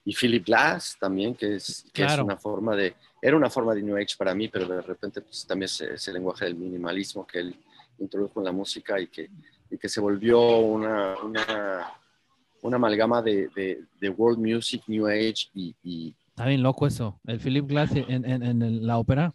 [0.03, 3.81] y Philip Glass también, que es, que es una forma de, era una forma de
[3.81, 7.55] New Age para mí, pero de repente pues, también ese, lenguaje del minimalismo que él
[7.99, 9.29] introdujo en la música y que,
[9.69, 11.93] y que se volvió una, una,
[12.61, 13.49] una amalgama de,
[13.99, 17.19] de, world music, New Age y, Está bien loco eso.
[17.25, 19.33] El Philip Glass en, en, en la ópera.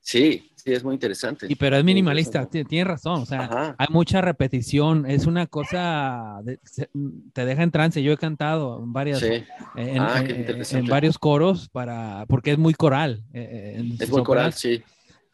[0.00, 1.46] Sí, sí, es muy interesante.
[1.48, 6.40] Y pero es minimalista, tienes razón, o sea, hay mucha repetición, es una cosa,
[7.32, 9.44] te deja en trance, yo he cantado en varias, en,
[10.00, 13.22] ah, en, varios coros para, porque es muy coral.
[13.32, 14.82] es muy coral, sí.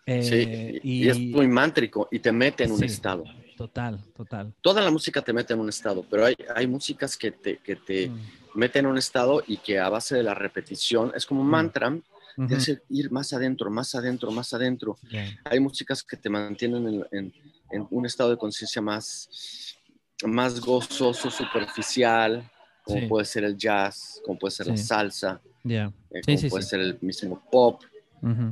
[0.07, 0.81] sí.
[0.83, 3.25] Y, es muy mántrico y te mete en un estado.
[3.61, 4.55] Total, total.
[4.63, 7.77] Toda la música te mete en un estado, pero hay, hay músicas que te, que
[7.77, 8.19] te mm.
[8.55, 11.51] meten en un estado y que a base de la repetición es como un mm.
[11.51, 11.99] mantra,
[12.49, 14.99] te hace ir más adentro, más adentro, más adentro.
[15.45, 17.33] Hay músicas que te mantienen en,
[17.71, 19.77] en, un estado de conciencia más,
[20.25, 22.49] más gozoso, superficial,
[22.85, 25.91] como puede ser el jazz, como puede ser la salsa, eh,
[26.25, 27.83] como puede ser el mismo pop.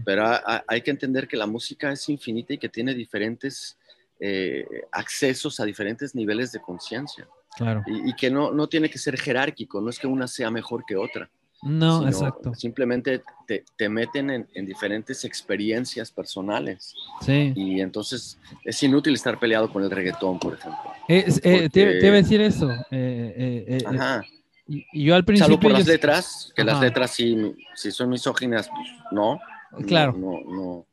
[0.04, 0.24] Pero
[0.66, 3.76] hay que entender que la música es infinita y que tiene diferentes
[4.18, 7.28] eh, accesos a diferentes niveles de conciencia.
[7.56, 7.82] Claro.
[7.86, 10.96] Y, que no, no tiene que ser jerárquico, no es que una sea mejor que
[10.96, 11.28] otra.
[11.62, 12.54] No, exacto.
[12.54, 16.94] Simplemente te, te meten en, en, diferentes experiencias personales.
[17.20, 17.52] Sí.
[17.56, 20.80] Y entonces es inútil estar peleado con el reggaetón, por ejemplo.
[21.08, 22.70] Eh, te, iba a decir eso.
[22.90, 24.22] Eh, Ajá.
[24.68, 25.54] Y, yo al principio.
[25.54, 29.40] Salvo por las letras, que las letras si, si son misóginas, pues no.
[29.86, 30.12] Claro.
[30.12, 30.86] No, no,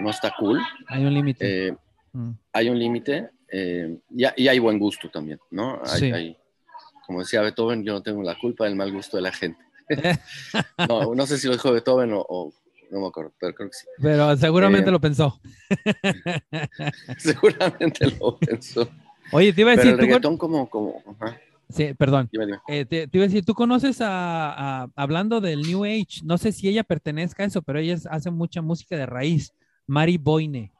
[0.00, 0.60] no, está cool.
[0.88, 1.76] Hay un límite.
[2.12, 2.30] Mm.
[2.52, 5.80] Hay un límite eh, y, hay buen gusto también, ¿no?
[5.84, 6.36] Hay,
[7.06, 9.65] como decía Beethoven, yo no tengo la culpa del mal gusto de la gente.
[10.88, 12.52] no, no, sé si lo dijo Beethoven o,
[12.90, 13.86] no me acuerdo, pero creo que sí.
[14.00, 15.40] Pero seguramente eh, lo pensó.
[17.18, 18.88] seguramente lo pensó.
[19.32, 19.92] Oye, te iba a decir.
[19.92, 21.02] el reggaetón como, como
[21.68, 22.30] Sí, perdón.
[22.68, 26.68] Eh, te, iba a decir, tú conoces a, hablando del New Age, no sé si
[26.68, 29.52] ella pertenezca a eso, pero ella hace mucha música de raíz,
[29.86, 30.72] Mari Boine.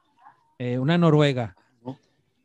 [0.58, 1.54] Eh, una noruega.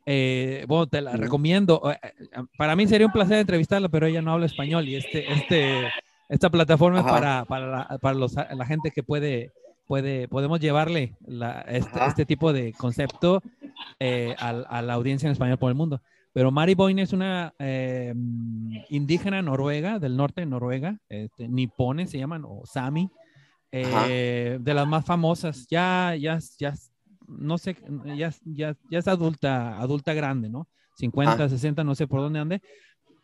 [0.04, 1.80] Eh, bueno, te la recomiendo.
[1.90, 2.12] Eh,
[2.56, 5.90] para mí sería un placer entrevistarla, pero ella no habla español y este, este,
[6.32, 9.52] esta plataforma es para, para, la, para los, la gente que puede,
[9.86, 11.14] puede, podemos llevarle
[11.66, 13.42] este, este, tipo de concepto
[14.00, 16.00] a, la audiencia en español por el mundo.
[16.32, 17.52] Pero Mari Boyne es una
[18.88, 23.10] indígena noruega, del norte de Noruega, este, nipones se llaman, o sami,
[23.70, 25.66] de las más famosas.
[25.68, 26.72] Ya, ya, ya
[27.28, 27.76] no sé,
[28.16, 30.66] ya, ya, ya es adulta, adulta grande, ¿no?
[30.96, 32.62] 50, 60, no sé por dónde ande,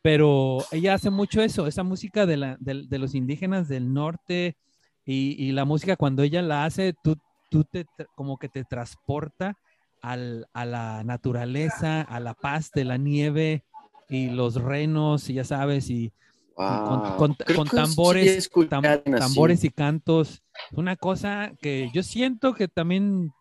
[0.03, 4.57] pero ella hace mucho eso, esa música de, la, de, los indígenas del norte
[5.05, 7.17] y, la música cuando ella la hace, tú,
[7.51, 9.57] tú te, como que te transporta
[10.03, 13.65] al, a la naturaleza, a la paz de la nieve
[14.09, 16.13] y los renos, y ya sabes, y,
[16.59, 17.37] con,
[17.71, 20.43] tambores, tambores y cantos.
[20.73, 23.33] Una cosa que yo siento que también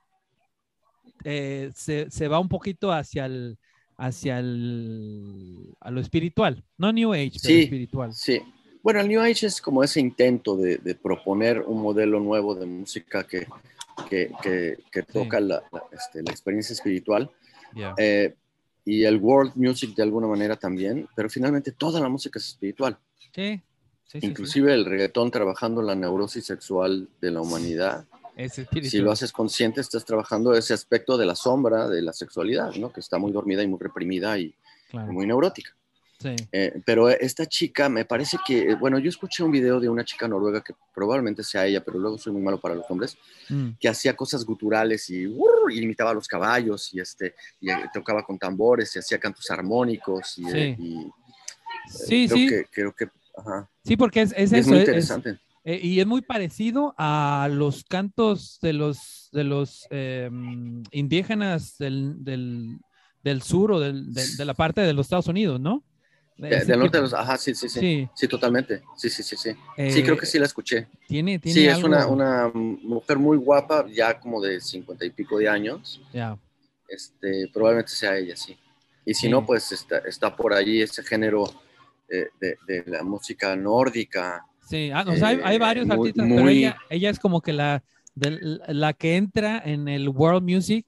[1.23, 3.57] eh, se, va un poquito hacia el,
[3.97, 8.13] hacia el, a lo espiritual, no New Age, pero espiritual.
[8.13, 8.41] Sí,
[8.83, 13.25] bueno, el New Age es como ese intento de, proponer un modelo nuevo de música
[13.25, 13.47] que,
[14.09, 17.29] que, toca la, este, la, experiencia espiritual.
[17.97, 18.33] Eh,
[18.85, 22.97] y el world music de alguna manera también, pero finalmente toda la música es espiritual.
[23.35, 23.61] Sí.
[24.21, 28.05] Inclusive el reggaetón trabajando la neurosis sexual de la humanidad
[28.83, 32.91] si lo haces consciente, estás trabajando ese aspecto de la sombra de la sexualidad, ¿no?
[32.91, 34.53] Que está muy dormida y muy reprimida y
[34.93, 35.75] muy neurótica.
[36.19, 36.35] Sí.
[36.51, 40.27] Eh, pero esta chica, me parece que, bueno, yo escuché un video de una chica
[40.27, 43.17] noruega que probablemente sea ella, pero luego soy muy malo para los hombres,
[43.49, 43.71] mm.
[43.79, 45.31] que hacía cosas guturales y,
[45.69, 50.39] imitaba a los caballos y, este, y eh, tocaba con tambores y hacía cantos armónicos.
[50.39, 50.77] Y, sí, eh,
[51.87, 52.27] sí.
[52.27, 52.47] creo sí.
[52.47, 53.09] Que, creo que,
[53.83, 55.37] Sí, porque es, es, es muy interesante.
[55.69, 62.23] Eh, y es muy parecido a los cantos de los, de los em, indígenas del,
[62.23, 62.79] del,
[63.21, 65.83] del, sur o del, de la parte de los Estados Unidos, ¿no?
[66.37, 70.03] del norte de los, ajá, sí, sí, sí, sí, totalmente, sí, sí, sí, sí, sí,
[70.03, 70.87] creo que sí la escuché.
[71.05, 75.37] Tiene, tiene Sí, es una, una, mujer muy guapa, ya como de cincuenta y pico
[75.37, 76.01] de años.
[76.13, 76.37] Ya.
[76.87, 78.57] Este, probablemente sea ella, sí.
[79.05, 81.43] Y si no, pues está, está por ahí ese género
[82.07, 87.19] eh, de, de, la música nórdica, Sí, ah, hay, eh, varios artistas, pero ella, es
[87.19, 87.83] como que la,
[88.67, 90.85] la que entra en el world music,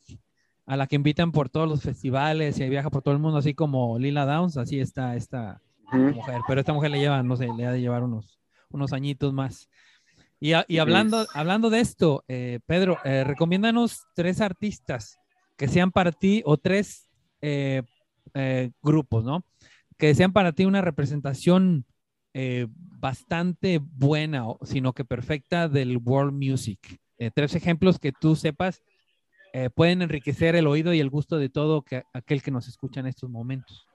[0.65, 3.53] a la que invitan por todos los festivales y viaja por todo el mundo, así
[3.53, 5.61] como Lila Downs, así está esta
[5.93, 6.41] mujer.
[6.45, 8.37] Pero esta mujer le lleva, no sé, le ha de llevar unos,
[8.69, 9.69] unos añitos más.
[10.41, 15.19] Y, y hablando, hablando de esto, eh, Pedro, eh, recomiéndanos tres artistas
[15.55, 17.09] que sean para ti o tres
[18.83, 19.45] grupos, ¿no?
[19.97, 21.85] Que sean para ti una representación
[22.33, 26.99] eh, bastante buena, sino que perfecta del world music.
[27.17, 28.81] Eh, tres ejemplos que tú sepas
[29.53, 32.99] eh, pueden enriquecer el oído y el gusto de todo que, aquel que nos escucha
[32.99, 33.87] en estos momentos.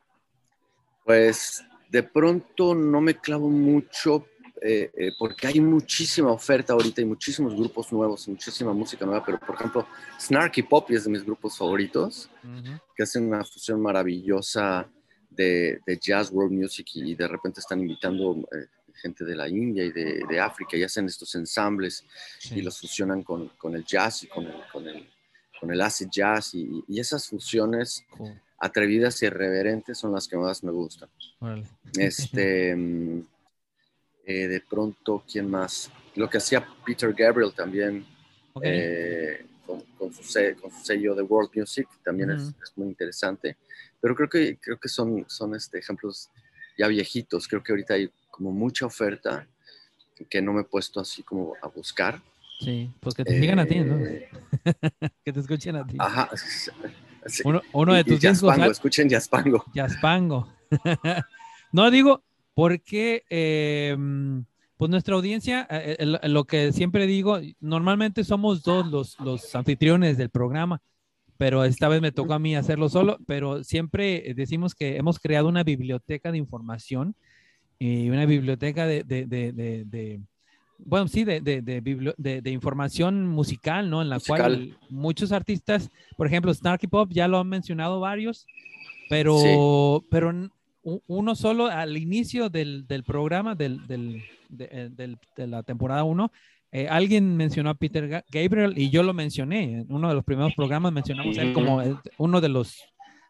[1.05, 4.27] Pues de pronto no me clavo mucho
[4.61, 9.25] eh, eh, porque hay muchísima oferta ahorita y muchísimos grupos nuevos y muchísima música nueva,
[9.25, 9.87] pero por ejemplo,
[10.19, 12.31] Snarky Pop es de mis grupos favoritos,
[12.97, 14.89] que hacen una fusión maravillosa
[15.37, 19.93] de, jazz, world music y de repente están invitando eh, gente de la India y
[19.93, 22.05] de, África y hacen estos ensambles
[22.51, 25.09] y los fusionan con, el jazz y con el, con el,
[25.61, 28.05] con el acid jazz y, esas fusiones
[28.59, 31.09] atrevidas y irreverentes son las que más me gustan.
[31.97, 33.21] Este, mm,
[34.27, 35.91] eh, de pronto, ¿quién más?
[36.15, 38.07] Lo que hacía Peter Gabriel también.
[38.63, 39.45] Eh,
[39.99, 43.57] con, su sello, de World Music, también es, muy interesante.
[44.05, 46.29] Pero creo que, creo que son, son este, ejemplos
[46.77, 47.49] ya viejitos.
[47.49, 49.49] Creo que ahorita hay como mucha oferta
[50.29, 52.21] que no me he puesto así como a buscar.
[52.61, 53.97] Sí, pues que te sigan a ti, ¿no?
[54.05, 54.29] Eh,
[55.25, 55.97] que te escuchen a ti.
[55.99, 56.29] Ajá.
[57.73, 58.59] Uno, de tus discos.
[58.71, 59.65] escuchen Jaspango.
[59.75, 60.53] Jaspango.
[61.73, 64.45] no digo, porque em,
[64.77, 70.19] pues nuestra audiencia, eh, eh, lo que siempre digo, normalmente somos dos los, los anfitriones
[70.19, 70.83] del programa
[71.37, 75.49] pero esta vez me tocó a mí hacerlo solo, pero siempre decimos que hemos creado
[75.49, 77.15] una biblioteca de información
[77.79, 80.21] y una biblioteca de, de, de, de
[80.79, 84.03] bueno, sí, de, información musical, ¿no?
[84.03, 88.47] En la cual muchos artistas, por ejemplo, Snarky Pop, ya lo han mencionado varios,
[89.09, 90.33] pero, pero
[90.83, 96.31] uno solo al inicio del, del programa, del, del, de, la temporada 1,
[96.77, 99.63] eh, alguien mencionó a Peter Gabriel y yo lo mencioné.
[99.63, 101.81] En uno de los primeros programas mencionamos a él como
[102.19, 102.83] uno de los,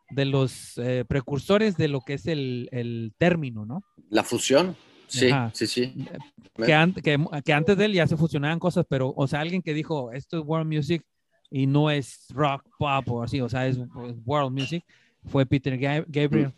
[0.08, 3.84] de los eh, precursores de lo que es el, el término, ¿no?
[4.08, 4.74] La fusión.
[5.08, 6.06] Sí, sí, sí.
[6.54, 9.74] Que, que, que, antes de él ya se fusionaban cosas, pero, o sea, alguien que
[9.74, 11.04] dijo, esto es world music
[11.50, 13.78] y no es rock, pop o así, o sea, es,
[14.24, 14.82] world music,
[15.26, 16.54] fue Peter Gabriel.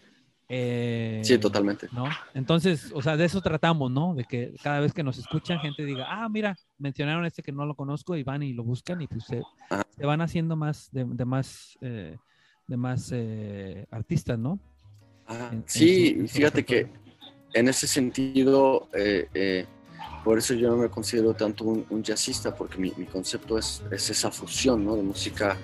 [0.48, 1.88] Eh, sí, totalmente.
[1.92, 2.08] ¿no?
[2.34, 4.14] Entonces, o sea, de eso tratamos, ¿no?
[4.14, 7.66] De que cada vez que nos escuchan, gente diga, ah, mira, mencionaron este que no
[7.66, 9.42] lo conozco y van y lo buscan y pues se,
[10.04, 14.60] van haciendo más de, más, de más eh, eh, artistas, ¿no?
[15.66, 16.88] sí, fíjate que
[17.52, 18.88] en ese sentido,
[20.22, 24.30] por eso yo no me considero tanto un, jazzista, porque mi, concepto es, es, esa
[24.30, 24.94] fusión, ¿no?
[24.94, 25.56] De música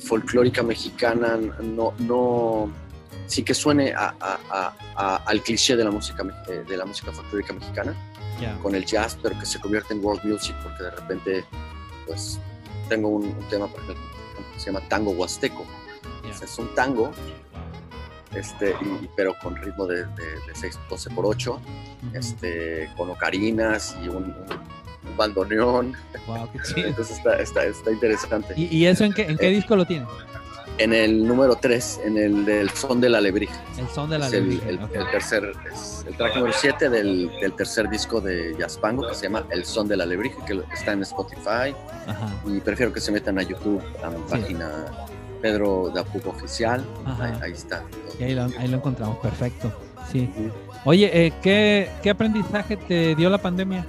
[0.00, 2.83] folclórica mexicana, no, no
[3.26, 7.94] sí que suene al cliché de la música, eh, de la música folclórica mexicana,
[8.62, 11.44] con el jazz, pero que se convierte en world music, porque de repente,
[12.06, 12.38] pues,
[12.88, 14.04] tengo un, tema, por ejemplo,
[14.52, 15.64] que se llama tango huasteco.
[16.28, 17.10] es un tango,
[18.34, 18.74] este,
[19.16, 21.60] pero con ritmo de, de, 6, 12 por 8,
[22.12, 24.34] este, con ocarinas y un,
[25.16, 25.94] bandoneón.
[26.26, 26.88] Wow, qué chido.
[26.88, 28.54] Entonces está, está, está interesante.
[28.56, 30.06] ¿Y, eso en qué, en qué eh, disco lo tiene?
[30.78, 33.54] En el número 3, en el del Son de la Alebrija.
[33.78, 34.68] El Son de la Alebrija.
[34.68, 39.14] El, el, tercer, es el track número 7 del, del, tercer disco de Jaspango que
[39.14, 41.74] se llama El Son de la Alebrija, que está en Spotify.
[42.06, 42.32] Ajá.
[42.46, 44.86] Y prefiero que se metan a YouTube, a mi página
[45.40, 46.84] Pedro Dapuco Oficial.
[47.40, 47.84] Ahí, está.
[48.18, 49.72] Y ahí, lo, ahí lo, encontramos, perfecto.
[50.10, 50.30] Sí.
[50.84, 53.86] Oye, eh, ¿qué, ¿qué aprendizaje te dio la pandemia?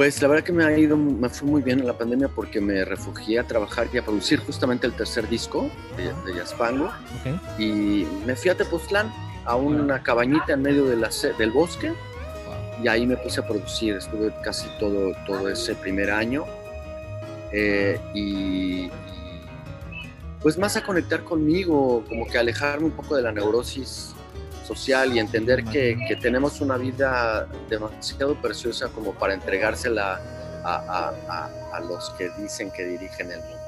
[0.00, 2.58] Pues la verdad que me ha ido, me fue muy bien en la pandemia porque
[2.58, 6.90] me refugié a trabajar y a producir justamente el tercer disco de, de Yaspango.
[7.58, 9.12] Y me fui a Tepoztlán,
[9.44, 11.92] a una cabañita en medio de la, del bosque.
[12.82, 13.96] Y ahí me puse a producir.
[13.96, 16.46] Estuve casi todo, todo ese primer año.
[17.52, 18.90] Eh, y,
[20.40, 24.14] pues más a conectar conmigo, como que alejarme un poco de la neurosis
[24.70, 30.20] social y entender que, que, tenemos una vida demasiado preciosa como para entregársela
[30.62, 33.58] a, a, a, los que dicen que dirigen el mundo,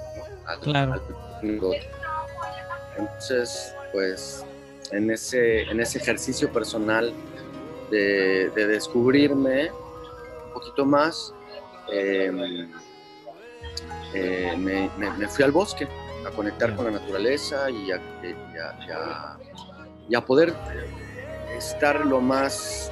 [0.62, 1.02] claro.
[2.96, 4.44] Entonces, pues
[4.92, 7.12] en ese, en ese ejercicio personal
[7.90, 11.34] de, de descubrirme un poquito más,
[11.90, 12.70] em,
[14.14, 14.88] eh, me,
[15.18, 15.88] me, fui al bosque
[16.24, 19.36] a conectar con la naturaleza y a, y a y a
[20.26, 20.54] poder
[21.56, 22.90] estar lo más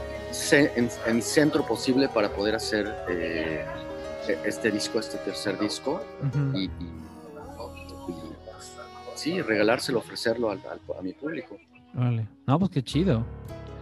[0.52, 3.64] en, centro posible para poder hacer eh,
[4.28, 6.02] e-, este disco, este tercer disco
[6.54, 6.70] y,
[9.14, 11.56] sí, regalárselo, ofrecerlo a mi público.
[11.92, 12.26] Vale.
[12.46, 13.24] No, pues qué chido.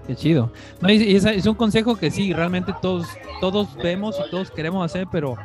[0.06, 0.50] Qué chido.
[0.80, 3.06] No, y, es, un consejo que sí, realmente todos,
[3.40, 5.36] todos vemos y todos queremos hacer, pero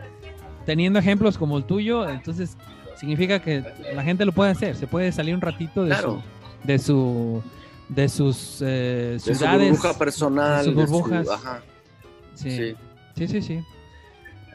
[0.66, 2.58] teniendo ejemplos como el tuyo, entonces
[2.96, 4.76] significa que la gente lo puede hacer.
[4.76, 5.96] Se puede salir un ratito de
[6.64, 7.44] de su
[7.90, 9.60] de sus eh, ciudades.
[9.60, 10.66] De su burbuja personal.
[10.66, 11.28] sus burbujas.
[12.36, 12.76] Sí.
[13.16, 13.28] sí.
[13.28, 13.64] sí, sí,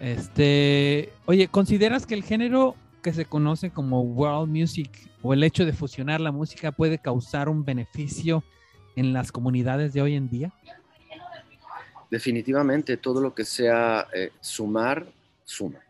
[0.01, 4.91] Este, oye, ¿consideras que el género que se conoce como world music
[5.23, 8.43] o el hecho de fusionar la música puede causar un beneficio
[8.97, 10.53] en las comunidades de hoy en día?
[12.11, 15.07] definitivamente todo lo que sea eh, sumar,
[15.45, 15.81] suma,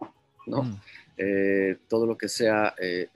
[0.47, 0.62] ¿no?
[0.62, 0.80] Mm.
[1.16, 3.09] Eh, todo lo que sea eh,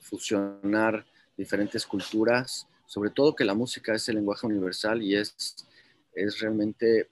[0.00, 1.04] fusionar
[1.36, 5.56] diferentes culturas, sobre todo que la música es el lenguaje universal y es,
[6.14, 7.08] es realmente...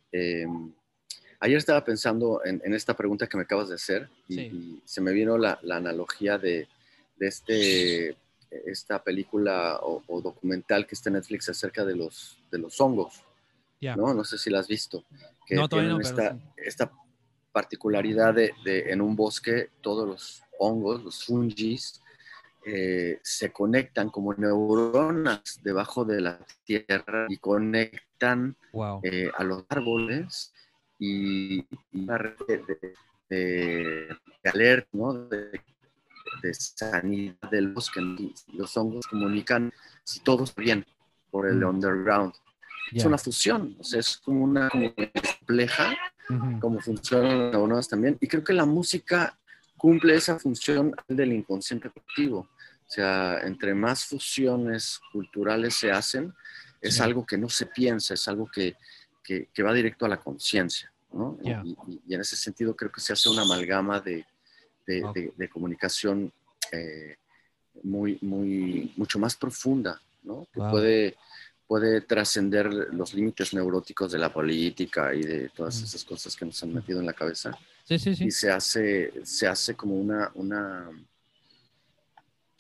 [1.41, 5.37] ayer estaba pensando en, esta pregunta que me acabas de hacer y, se me vino
[5.37, 6.69] la, analogía de,
[7.17, 8.17] de, este,
[8.67, 13.23] esta película o, documental que está en Netflix acerca de los, de los hongos.
[13.81, 14.15] ¿no?
[14.15, 15.05] No sé si la has visto.
[15.47, 16.91] Que no, todavía no, esta, esta
[17.53, 22.01] particularidad de, en un bosque, todos los hongos, los fungis,
[22.67, 28.57] eh, se conectan como neuronas debajo de la tierra y conectan
[29.03, 30.53] eh, a los árboles
[30.99, 32.61] y, una red
[33.29, 34.09] de,
[34.45, 34.99] alerta,
[36.43, 38.01] de, sanidad del bosque.
[38.53, 40.87] Los hongos comunican si todo está bien
[41.31, 41.69] por el mm.
[41.69, 42.33] underground.
[42.93, 45.97] Es una fusión, o sea, es como una compleja,
[46.61, 48.17] como funcionan las neuronas también.
[48.21, 49.37] Y creo que la música
[49.77, 52.49] cumple esa función del inconsciente colectivo.
[52.95, 56.33] O sea, entre más fusiones culturales se hacen,
[56.81, 58.77] es algo que no se piensa, es algo que,
[59.21, 60.93] que, va directo a la conciencia.
[61.13, 61.37] ¿no?
[61.43, 64.25] Y, en ese sentido creo que se hace una amalgama de,
[64.87, 66.33] de, de, comunicación
[66.71, 67.17] eh,
[67.83, 70.47] muy, muy, mucho más profunda, ¿no?
[70.53, 71.17] que puede
[71.67, 76.63] puede trascender los límites neuróticos de la política y de todas esas cosas que nos
[76.63, 77.59] han metido en la cabeza.
[77.83, 78.27] Sí, sí, sí.
[78.27, 80.91] Y se hace, se hace como una, una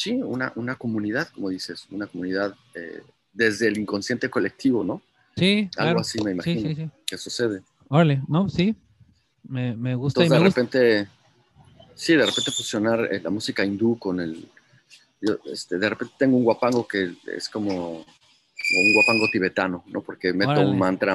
[0.04, 3.02] sí, una, una comunidad, como dices, una comunidad eh,
[3.32, 5.00] desde el inconsciente colectivo, ¿no?
[5.34, 7.62] Sí, Algo así me imagino que sucede.
[7.88, 8.50] Órale, ¿no?
[8.50, 8.76] Sí,
[9.42, 10.22] me, me gusta.
[10.22, 11.08] Entonces, de repente,
[11.94, 14.46] sí, de repente fusionar eh, la música hindú con el...
[15.46, 20.02] este, de repente tengo un guapango que es como un guapango tibetano, ¿no?
[20.02, 21.14] Porque meto un mantra,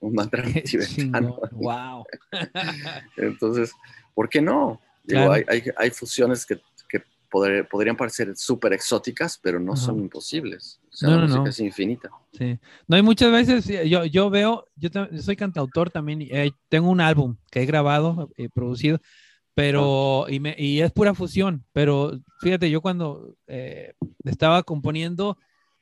[0.00, 1.38] un mantra tibetano.
[1.52, 2.04] wow.
[3.16, 3.72] Entonces,
[4.14, 4.80] ¿por qué no?
[5.04, 6.60] Digo, hay, hay, hay, fusiones que,
[7.30, 10.80] que podrían parecer súper exóticas, pero no son imposibles.
[10.92, 12.10] O sea, la música es infinita.
[12.32, 12.58] Sí.
[12.86, 17.36] No, hay muchas veces, yo, yo veo, yo, soy cantautor también, eh, tengo un álbum
[17.50, 19.00] que he grabado, he producido,
[19.54, 25.36] pero, y, me, y, es pura fusión, pero fíjate, yo cuando eh, estaba componiendo,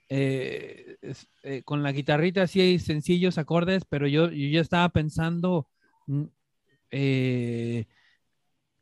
[0.09, 0.97] eh,
[1.43, 5.69] eh, con la guitarrita así hay sencillos acordes, pero yo, yo ya estaba pensando
[6.07, 6.23] mm,
[6.93, 7.87] eh,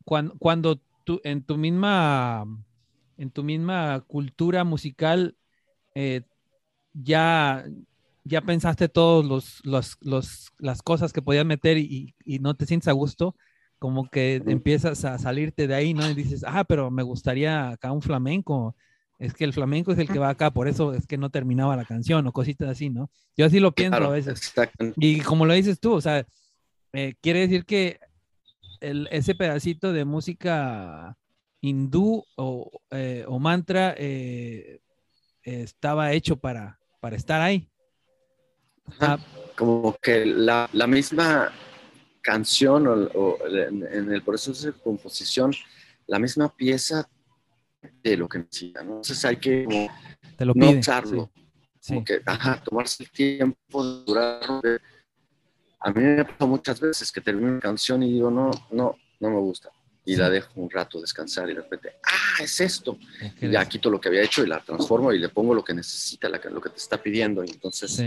[0.05, 2.45] cuando, cuando tú en tu misma
[3.17, 5.37] en tu misma cultura musical
[6.93, 7.65] ya
[8.25, 9.61] ya pensaste todos los,
[10.01, 13.37] los, las cosas que podías meter y, y, no te sientes a gusto,
[13.79, 16.09] como que empiezas a salirte de ahí, ¿no?
[16.09, 18.75] Y dices, ah, pero me gustaría acá un flamenco,
[19.19, 21.77] es que el flamenco es el que va acá, por eso es que no terminaba
[21.77, 23.11] la canción o cositas así, ¿no?
[23.37, 24.55] Yo así lo pienso a veces.
[24.97, 26.27] Y como lo dices tú, o sea,
[26.95, 28.01] eh, quiere decir que
[28.81, 31.17] ese pedacito de música
[31.61, 34.81] hindú o, eh, mantra eh,
[35.43, 37.69] estaba hecho para, para estar ahí.
[39.57, 41.53] como que la, misma
[42.21, 45.53] canción o, en el proceso de composición,
[46.07, 47.09] la misma pieza
[48.03, 48.97] de lo que necesita, ¿no?
[48.97, 49.89] Entonces hay que
[50.37, 51.31] Te lo no usarlo.
[51.87, 54.41] Como que, ajá, tomarse el tiempo de durar.
[55.85, 59.31] A mí me pasado muchas veces que termino una canción y digo, no, no, no
[59.31, 59.71] me gusta.
[60.07, 62.99] Y la dejo un rato descansar y de repente, ah, es esto.
[63.39, 65.75] y ya quito lo que había hecho y la transformo y le pongo lo que
[65.75, 67.45] necesita, lo que te está pidiendo.
[67.45, 68.03] Y entonces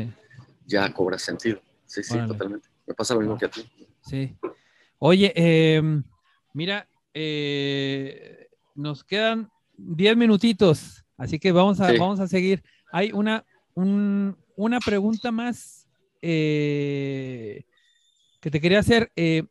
[0.66, 1.62] ya cobra sentido.
[1.86, 2.68] Sí, sí, totalmente.
[2.88, 3.70] Me pasa lo mismo que a ti.
[4.02, 4.36] Sí.
[4.98, 6.04] Oye, em,
[6.54, 12.64] mira, eh, nos quedan 10 minutitos, así que vamos a, vamos a seguir.
[12.92, 15.77] Hay una, una pregunta más
[16.22, 17.66] eh,
[18.40, 19.12] que te quería hacer.
[19.16, 19.44] Eh,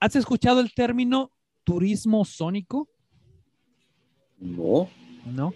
[0.00, 1.32] ¿Has escuchado el término
[1.64, 2.88] turismo sónico?
[4.38, 4.88] No.
[5.24, 5.54] ¿No?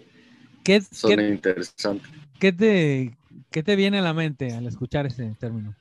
[0.63, 2.07] ¿Qué, Suena interesante.
[2.39, 3.17] ¿qué te,
[3.51, 5.75] ¿Qué te viene a la mente al escuchar ese término?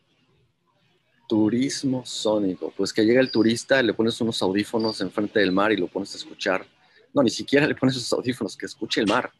[1.29, 2.73] Turismo sónico.
[2.77, 6.15] Pues que llega el turista, le pones unos audífonos enfrente del mar y lo pones
[6.15, 6.67] a escuchar
[7.13, 9.31] no, ni siquiera le pones sus audífonos, que escuche el mar.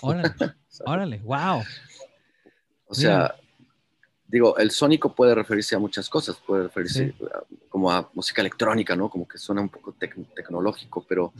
[0.00, 0.34] Órale,
[0.84, 1.62] órale, wow.
[2.86, 3.34] O sea,
[4.28, 7.14] digo, el sónico puede referirse a muchas cosas, puede referirse
[7.68, 9.08] como a música electrónica, ¿no?
[9.08, 9.94] Como que suena un poco
[10.34, 11.32] tecnológico, pero,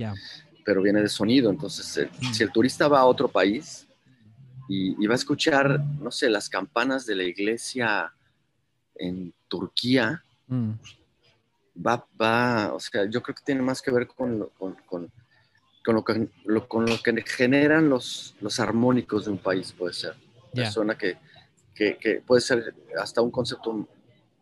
[0.64, 1.50] pero viene de sonido.
[1.50, 2.32] Entonces, eh, mm.
[2.32, 3.86] si el turista va a otro país
[4.68, 8.12] y, va a escuchar, no sé, las campanas de la iglesia
[8.96, 10.72] en Turquía, mm.
[11.86, 15.12] va, va, o sea, yo creo que tiene más que ver con, con
[15.88, 16.28] con lo que,
[16.68, 20.16] con lo que generan los, los armónicos de un país, puede ser.
[20.52, 21.16] Persona que,
[21.78, 23.88] que, que, puede ser hasta un concepto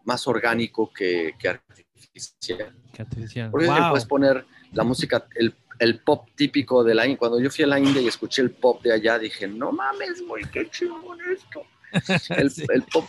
[0.05, 2.75] más orgánico que, que artificial.
[2.95, 3.51] Qué artificial.
[3.51, 3.91] Porque Wow.
[3.91, 7.19] puedes poner la música, el, el pop típico de la India.
[7.19, 10.23] Cuando yo fui a la India y escuché el pop de allá, dije, no mames,
[10.27, 11.63] güey, qué chingón esto.
[12.41, 12.65] El, Sí.
[12.73, 13.05] el pop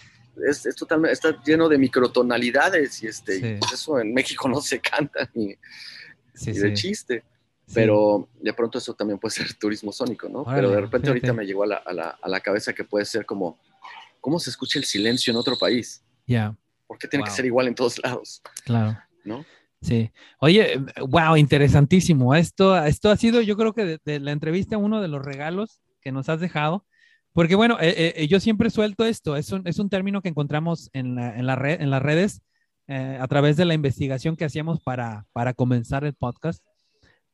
[0.48, 3.46] es, es totalmente, está lleno de microtonalidades y este, Sí.
[3.70, 5.56] y eso en México no se canta ni,
[6.34, 7.24] Sí, ni de chiste.
[7.74, 10.42] Pero de pronto eso también puede ser turismo sónico, ¿no?
[10.44, 11.38] Órale, Pero de repente ahorita fíjate.
[11.38, 13.60] me llegó a la, a, la, a la cabeza que puede ser como,
[14.22, 16.04] ¿cómo se escucha el silencio en otro país?
[16.26, 16.56] Ya,
[16.88, 17.30] ¿Por qué tiene Wow.
[17.30, 18.42] que ser igual en todos lados?
[18.64, 18.98] claro.
[19.26, 19.46] ¿No?
[19.82, 20.10] Sí.
[20.40, 22.34] Oye, wow, interesantísimo.
[22.34, 25.82] Esto, esto ha sido, yo creo que de, de la entrevista, uno de los regalos
[26.02, 26.86] que nos has dejado.
[27.34, 29.36] Porque bueno, eh, eh, yo siempre suelto esto.
[29.36, 32.42] Es un, es un término que encontramos en, la, en, la red, en las redes
[32.88, 36.64] eh, a través de la investigación que hacíamos para, para comenzar el podcast.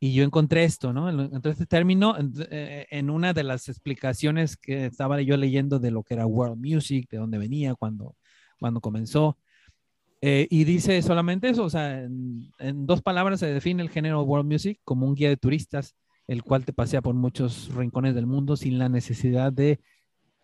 [0.04, 1.10] Y yo encontré esto, ¿no?
[1.10, 5.92] Encontré este término en, eh, en una de las explicaciones que estaba yo leyendo de
[5.92, 8.18] lo que era world music, de dónde venía, cuando,
[8.60, 9.38] cuando comenzó.
[10.20, 14.22] Eh, y dice solamente eso, o sea, en, en, dos palabras se define el género
[14.24, 15.96] world music como un guía de turistas,
[16.28, 19.80] el cual te pasea por muchos rincones del mundo sin la necesidad de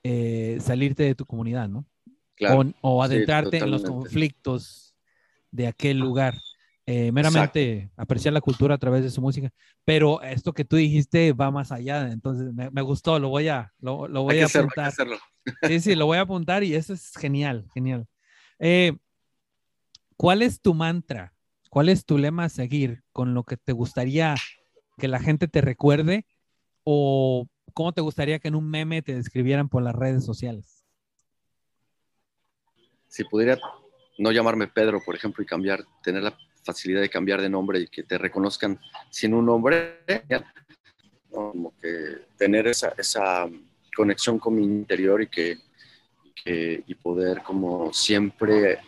[0.04, 1.86] eh, salirte de tu comunidad, ¿no?
[2.36, 2.72] Claro.
[2.80, 4.96] O, o adentrarte sí, en los conflictos
[5.52, 6.36] de aquel lugar.
[6.92, 8.02] Eh, meramente Exacto.
[8.02, 9.52] apreciar la cultura a través de su música.
[9.86, 13.72] Pero esto que tú dijiste va más allá, entonces me, me gustó, lo voy a,
[13.80, 14.92] lo, lo voy hay a hacerlo, apuntar.
[15.62, 18.08] Hay sí, sí, lo voy a apuntar y eso es genial, genial.
[18.58, 18.98] Eh,
[20.18, 21.36] ¿Cuál es tu mantra?
[21.70, 24.34] ¿Cuál es tu lema a seguir con lo que te gustaría
[24.98, 26.26] que la gente te recuerde?
[26.84, 30.84] ¿O cómo te gustaría que en un meme te describieran por las redes sociales?
[33.08, 33.60] Si pudiera
[34.18, 37.88] no llamarme Pedro, por ejemplo, y cambiar, tener la facilidad de cambiar de nombre y
[37.88, 38.80] que te reconozcan
[39.10, 40.00] sin un nombre,
[40.30, 40.44] ¿no?
[41.32, 43.48] como que tener esa, esa
[43.96, 45.58] conexión con mi interior y que,
[46.44, 48.80] que y poder como siempre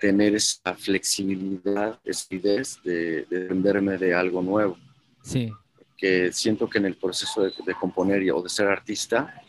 [0.00, 4.76] tener esa flexibilidad, esa idea de, de de algo nuevo.
[5.22, 5.52] Sí.
[5.96, 9.42] Que siento que en el proceso de, de componer y, o de ser artista,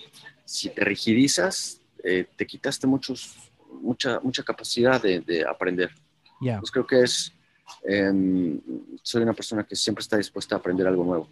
[0.45, 3.35] si te rigidizas, eh, te quitaste muchos,
[3.81, 5.91] mucha, mucha capacidad de, de aprender.
[6.39, 6.59] Yeah.
[6.59, 7.33] Pues creo que es,
[7.83, 8.59] eh,
[9.01, 11.29] soy una persona que siempre está dispuesta a aprender algo nuevo.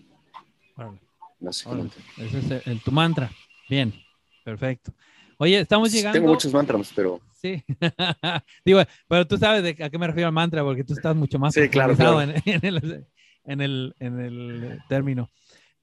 [0.76, 1.00] Vale.
[1.40, 1.98] Básicamente.
[2.18, 2.30] Vale.
[2.30, 3.32] Ese es el, el, tu mantra.
[3.70, 3.94] Bien,
[4.44, 4.94] perfecto.
[5.38, 6.18] Oye, estamos llegando.
[6.18, 7.20] Tengo muchos mantras, pero.
[7.34, 7.64] Sí.
[8.66, 11.38] Digo, pero tú sabes de a qué me refiero al mantra, porque tú estás mucho
[11.38, 12.22] más sí, claro, claro.
[12.22, 13.06] En, en, el,
[13.44, 15.30] en, el, en, el, término.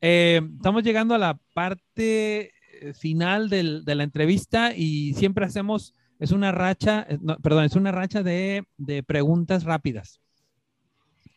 [0.01, 2.53] Eh, estamos llegando a la parte
[2.95, 7.93] final del, de la entrevista y siempre hacemos, es una racha, no, perdón, es una
[7.93, 10.21] racha de, de preguntas rápidas,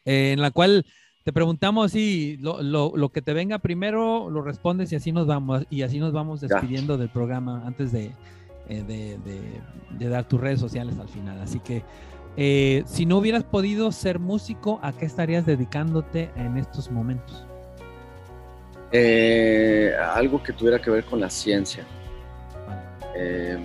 [0.06, 0.86] eh, en la cual
[1.26, 5.26] te preguntamos si lo, lo, lo, que te venga primero lo respondes y así nos
[5.26, 7.00] vamos, y así nos vamos despidiendo ya.
[7.00, 8.12] del programa antes de,
[8.70, 9.62] eh, de, de,
[9.98, 11.42] de, dar tus redes sociales al final.
[11.42, 11.82] Así que
[12.38, 17.44] eh, si no hubieras podido ser músico, ¿a qué estarías dedicándote en estos momentos?
[18.92, 21.84] Eh, algo que tuviera que ver con la ciencia.
[22.68, 23.60] Vale.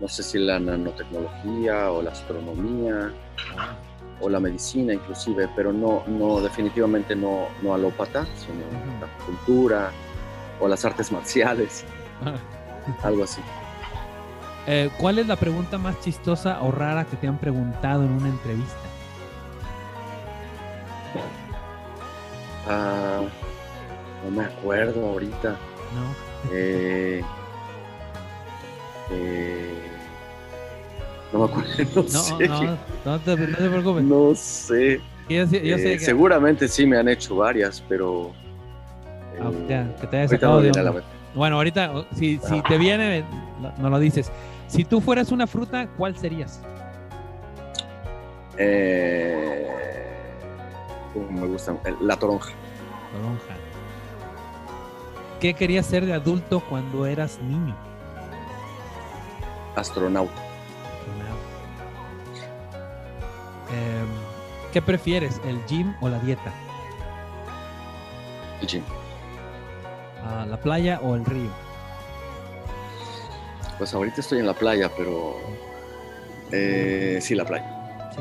[0.00, 3.12] no sé si la nanotecnología o la astronomía.
[3.58, 3.76] Ah
[4.20, 9.00] o la medicina inclusive, pero no, no definitivamente no, no alópata, sino uh -huh.
[9.00, 9.90] la cultura
[10.60, 11.84] o las artes marciales,
[13.02, 13.40] algo así.
[14.66, 18.28] Eh, ¿Cuál es la pregunta más chistosa o rara que te han preguntado en una
[18.28, 18.76] entrevista?
[22.68, 23.22] Ah,
[24.24, 25.50] no me acuerdo ahorita.
[25.50, 26.52] No.
[26.52, 27.22] Eh,
[29.10, 29.87] eh,
[31.32, 31.70] no me acuerdo.
[31.94, 32.48] No, no, sé.
[32.48, 34.04] no, no, te, no te preocupes.
[34.04, 35.00] No sé.
[35.28, 36.00] Yo, yo eh, sé que...
[36.00, 38.32] Seguramente sí me han hecho varias, pero.
[39.40, 41.02] Ah, ya, que te haya sacado no de la...
[41.34, 43.24] Bueno, ahorita, si, si te viene,
[43.78, 44.32] no, lo dices.
[44.66, 46.60] Si tú fueras una fruta, ¿cuál serías?
[48.56, 49.68] Eh,
[51.30, 52.52] me gusta la toronja.
[53.12, 53.56] Toronja.
[55.40, 57.76] ¿Qué querías ser de adulto cuando eras niño?
[59.76, 60.47] Astronauta.
[63.72, 64.04] Eh,
[64.72, 66.52] ¿Qué prefieres, el gym o la dieta?
[68.60, 68.82] El gym.
[70.24, 71.50] ¿A ¿La playa o el río?
[73.78, 75.36] Pues ahorita estoy en la playa, pero
[76.52, 78.10] eh, sí, la playa.
[78.14, 78.20] ¿Sí?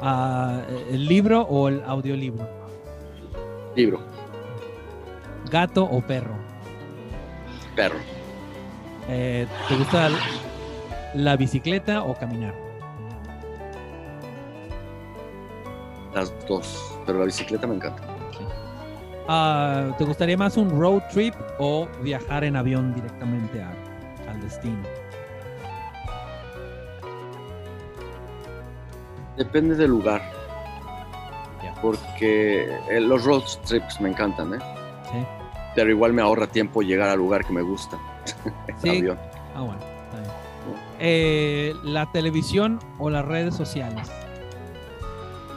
[0.00, 2.48] ¿A ¿El libro o el audiolibro?
[3.76, 4.00] Libro.
[5.50, 6.34] ¿Gato o perro?
[7.76, 7.98] Perro.
[9.08, 10.08] Eh, ¿Te gusta
[11.14, 12.65] la bicicleta o caminar?
[16.16, 18.02] Las dos, pero la bicicleta me encanta.
[19.28, 23.70] Uh, ¿Te gustaría más un road trip o viajar en avión directamente a,
[24.30, 24.82] al destino?
[29.36, 30.22] Depende del lugar.
[31.82, 34.58] Porque eh, los road trips me encantan, ¿eh?
[35.12, 35.18] Sí.
[35.74, 37.98] Pero igual me ahorra tiempo llegar al lugar que me gusta.
[38.82, 39.04] Sí.
[39.54, 39.80] Ah, bueno.
[40.98, 44.10] Eh, ¿La televisión o las redes sociales?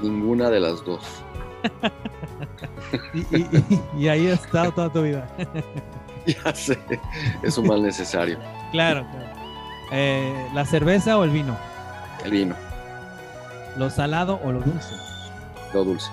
[0.01, 1.03] Ninguna de las dos.
[3.97, 5.27] y, ahí ha estado toda tu vida.
[6.25, 6.79] ya sé,
[7.43, 8.39] es un mal necesario.
[8.71, 9.05] claro,
[9.91, 11.57] eh, ¿La cerveza o el vino?
[12.23, 12.55] El vino.
[13.77, 14.93] ¿Lo salado o lo dulce?
[15.73, 16.09] Lo dulce.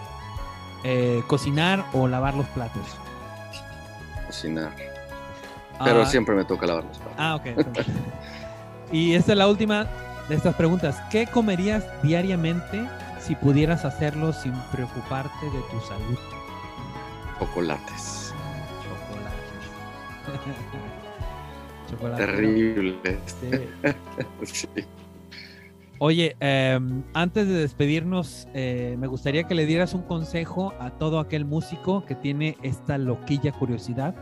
[0.85, 2.83] Eh, ¿Cocinar o lavar los platos?
[4.27, 4.71] Cocinar.
[5.85, 6.07] Pero ah.
[6.07, 7.17] siempre me toca lavar los platos.
[7.19, 7.47] Ah, ok.
[8.93, 9.87] y esta es la última
[10.29, 11.03] de estas preguntas.
[11.11, 12.87] ¿Qué comerías diariamente
[13.27, 16.19] si pudieras hacerlo sin preocuparte de tu salud?
[17.41, 18.33] Chocolates.
[21.91, 22.27] Chocolates.
[22.27, 22.97] Terrible.
[24.45, 24.69] Sí.
[25.99, 31.21] Oye, em, antes de despedirnos, eh, me gustaría que le dieras un consejo a todo
[31.21, 34.15] aquel músico que tiene esta loquilla curiosidad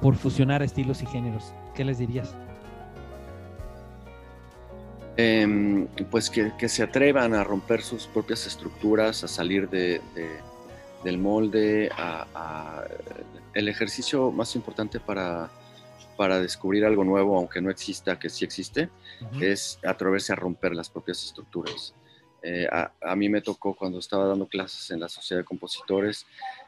[0.00, 1.52] por fusionar estilos y géneros.
[1.74, 2.34] ¿Qué les dirías?
[5.20, 10.00] Em, pues que, se atrevan a romper sus propias estructuras, a salir de,
[11.02, 12.84] del molde, a,
[13.52, 15.50] el ejercicio más importante para
[16.18, 18.90] para descubrir algo nuevo, aunque no exista, que sí existe,
[19.40, 21.94] es atreverse a romper las propias estructuras.
[22.42, 26.26] Eh, a, mí me tocó cuando estaba dando clases en la Sociedad de Compositores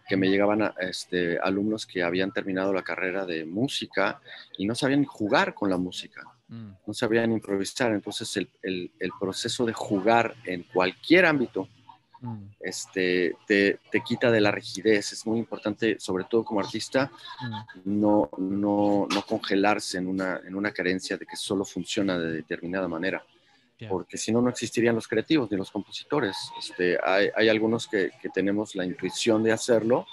[0.09, 4.21] que me llegaban a, este, alumnos que habían terminado la carrera de música
[4.57, 6.71] y no sabían jugar con la música, mm.
[6.87, 7.93] no sabían improvisar.
[7.93, 11.69] Entonces el, el, el, proceso de jugar en cualquier ámbito
[12.23, 12.51] Mm.
[12.61, 15.13] este, te, quita de la rigidez.
[15.13, 18.01] Es muy importante, sobre todo como artista, mm.
[18.01, 22.89] no, no, no, congelarse en una, en una carencia de que solo funciona de determinada
[22.89, 23.25] manera.
[23.89, 26.37] Porque si no, no existirían los creativos ni los compositores.
[26.59, 30.07] Este, hay, hay algunos que, que, tenemos la intuición de hacerlo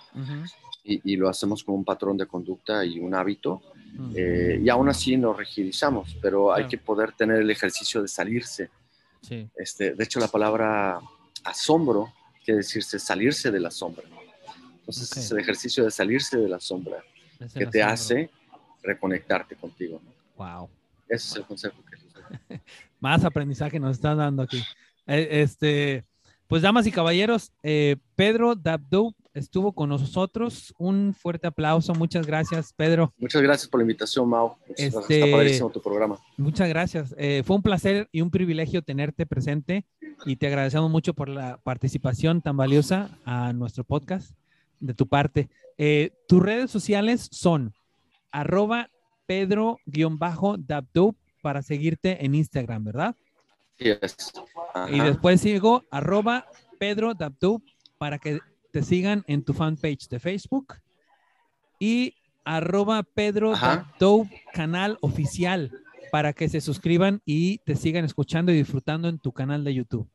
[0.88, 3.62] y, y, lo hacemos como un patrón de conducta y un hábito.
[3.94, 4.14] Mm.
[4.16, 8.70] Eh, y aún así nos rigidizamos, pero hay que poder tener el ejercicio de salirse.
[9.56, 11.00] Este, de hecho, la palabra
[11.44, 12.14] asombro
[12.44, 14.04] quiere decirse salirse de la sombra.
[14.80, 17.04] Entonces es el ejercicio de salirse de la sombra
[17.54, 18.30] que te hace
[18.82, 20.02] reconectarte contigo.
[20.38, 20.70] Wow.
[21.10, 21.98] Ese es el consejo que
[23.00, 24.64] Más aprendizaje nos están dando aquí.
[25.06, 26.06] Eh, este,
[26.48, 30.74] pues damas y caballeros, eh, Pedro Dabdou estuvo con nosotros.
[30.78, 31.93] Un fuerte aplauso.
[31.93, 33.14] Muchas gracias, Pedro.
[33.18, 34.56] Muchas gracias por la invitación, Mau.
[34.76, 36.18] Este, Está padrísimo tu programa.
[36.38, 37.14] Muchas gracias.
[37.18, 39.86] Eh, fue un placer y un privilegio tenerte presente
[40.26, 44.32] y te agradecemos mucho por la participación tan valiosa a nuestro podcast
[44.80, 45.50] de tu parte.
[45.78, 47.74] Eh, tus redes sociales son
[48.32, 48.89] arroba
[49.26, 53.16] pedro-dabdub para seguirte en Instagram, ¿verdad?
[53.78, 53.92] Sí,
[54.90, 56.46] Y después sigo arroba
[56.80, 57.14] pedro
[57.98, 58.40] para que
[58.72, 60.76] te sigan en tu fanpage de Facebook
[61.80, 63.54] y arroba Pedro
[64.54, 65.72] canal oficial
[66.12, 70.10] para que se suscriban y te sigan escuchando y disfrutando en tu canal de YouTube.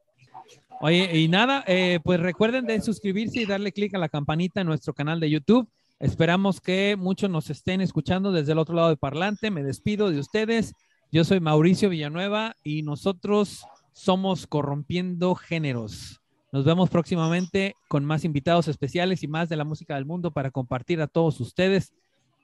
[0.80, 4.66] Oye, y nada, eh, pues recuerden de suscribirse y darle clic a la campanita en
[4.66, 5.68] nuestro canal de YouTube.
[6.00, 9.52] Esperamos que muchos nos estén escuchando desde el otro lado del parlante.
[9.52, 10.74] Me despido de ustedes.
[11.14, 16.22] Yo soy Mauricio Villanueva y nosotros somos Corrompiendo Géneros.
[16.52, 20.50] Nos vemos próximamente con más invitados especiales y más de la música del mundo para
[20.50, 21.92] compartir a todos ustedes.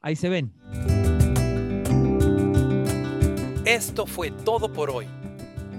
[0.03, 0.53] Ahí se ven.
[3.64, 5.07] Esto fue todo por hoy.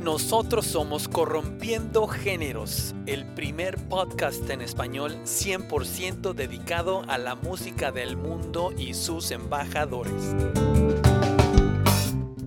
[0.01, 8.17] Nosotros somos Corrompiendo Géneros, el primer podcast en español 100% dedicado a la música del
[8.17, 10.35] mundo y sus embajadores.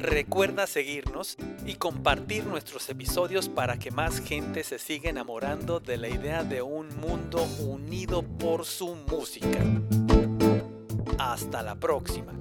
[0.03, 6.09] Recuerda seguirnos y compartir nuestros episodios para que más gente se siga enamorando de la
[6.09, 9.61] idea de un mundo unido por su música.
[11.19, 12.33] Hasta la próxima.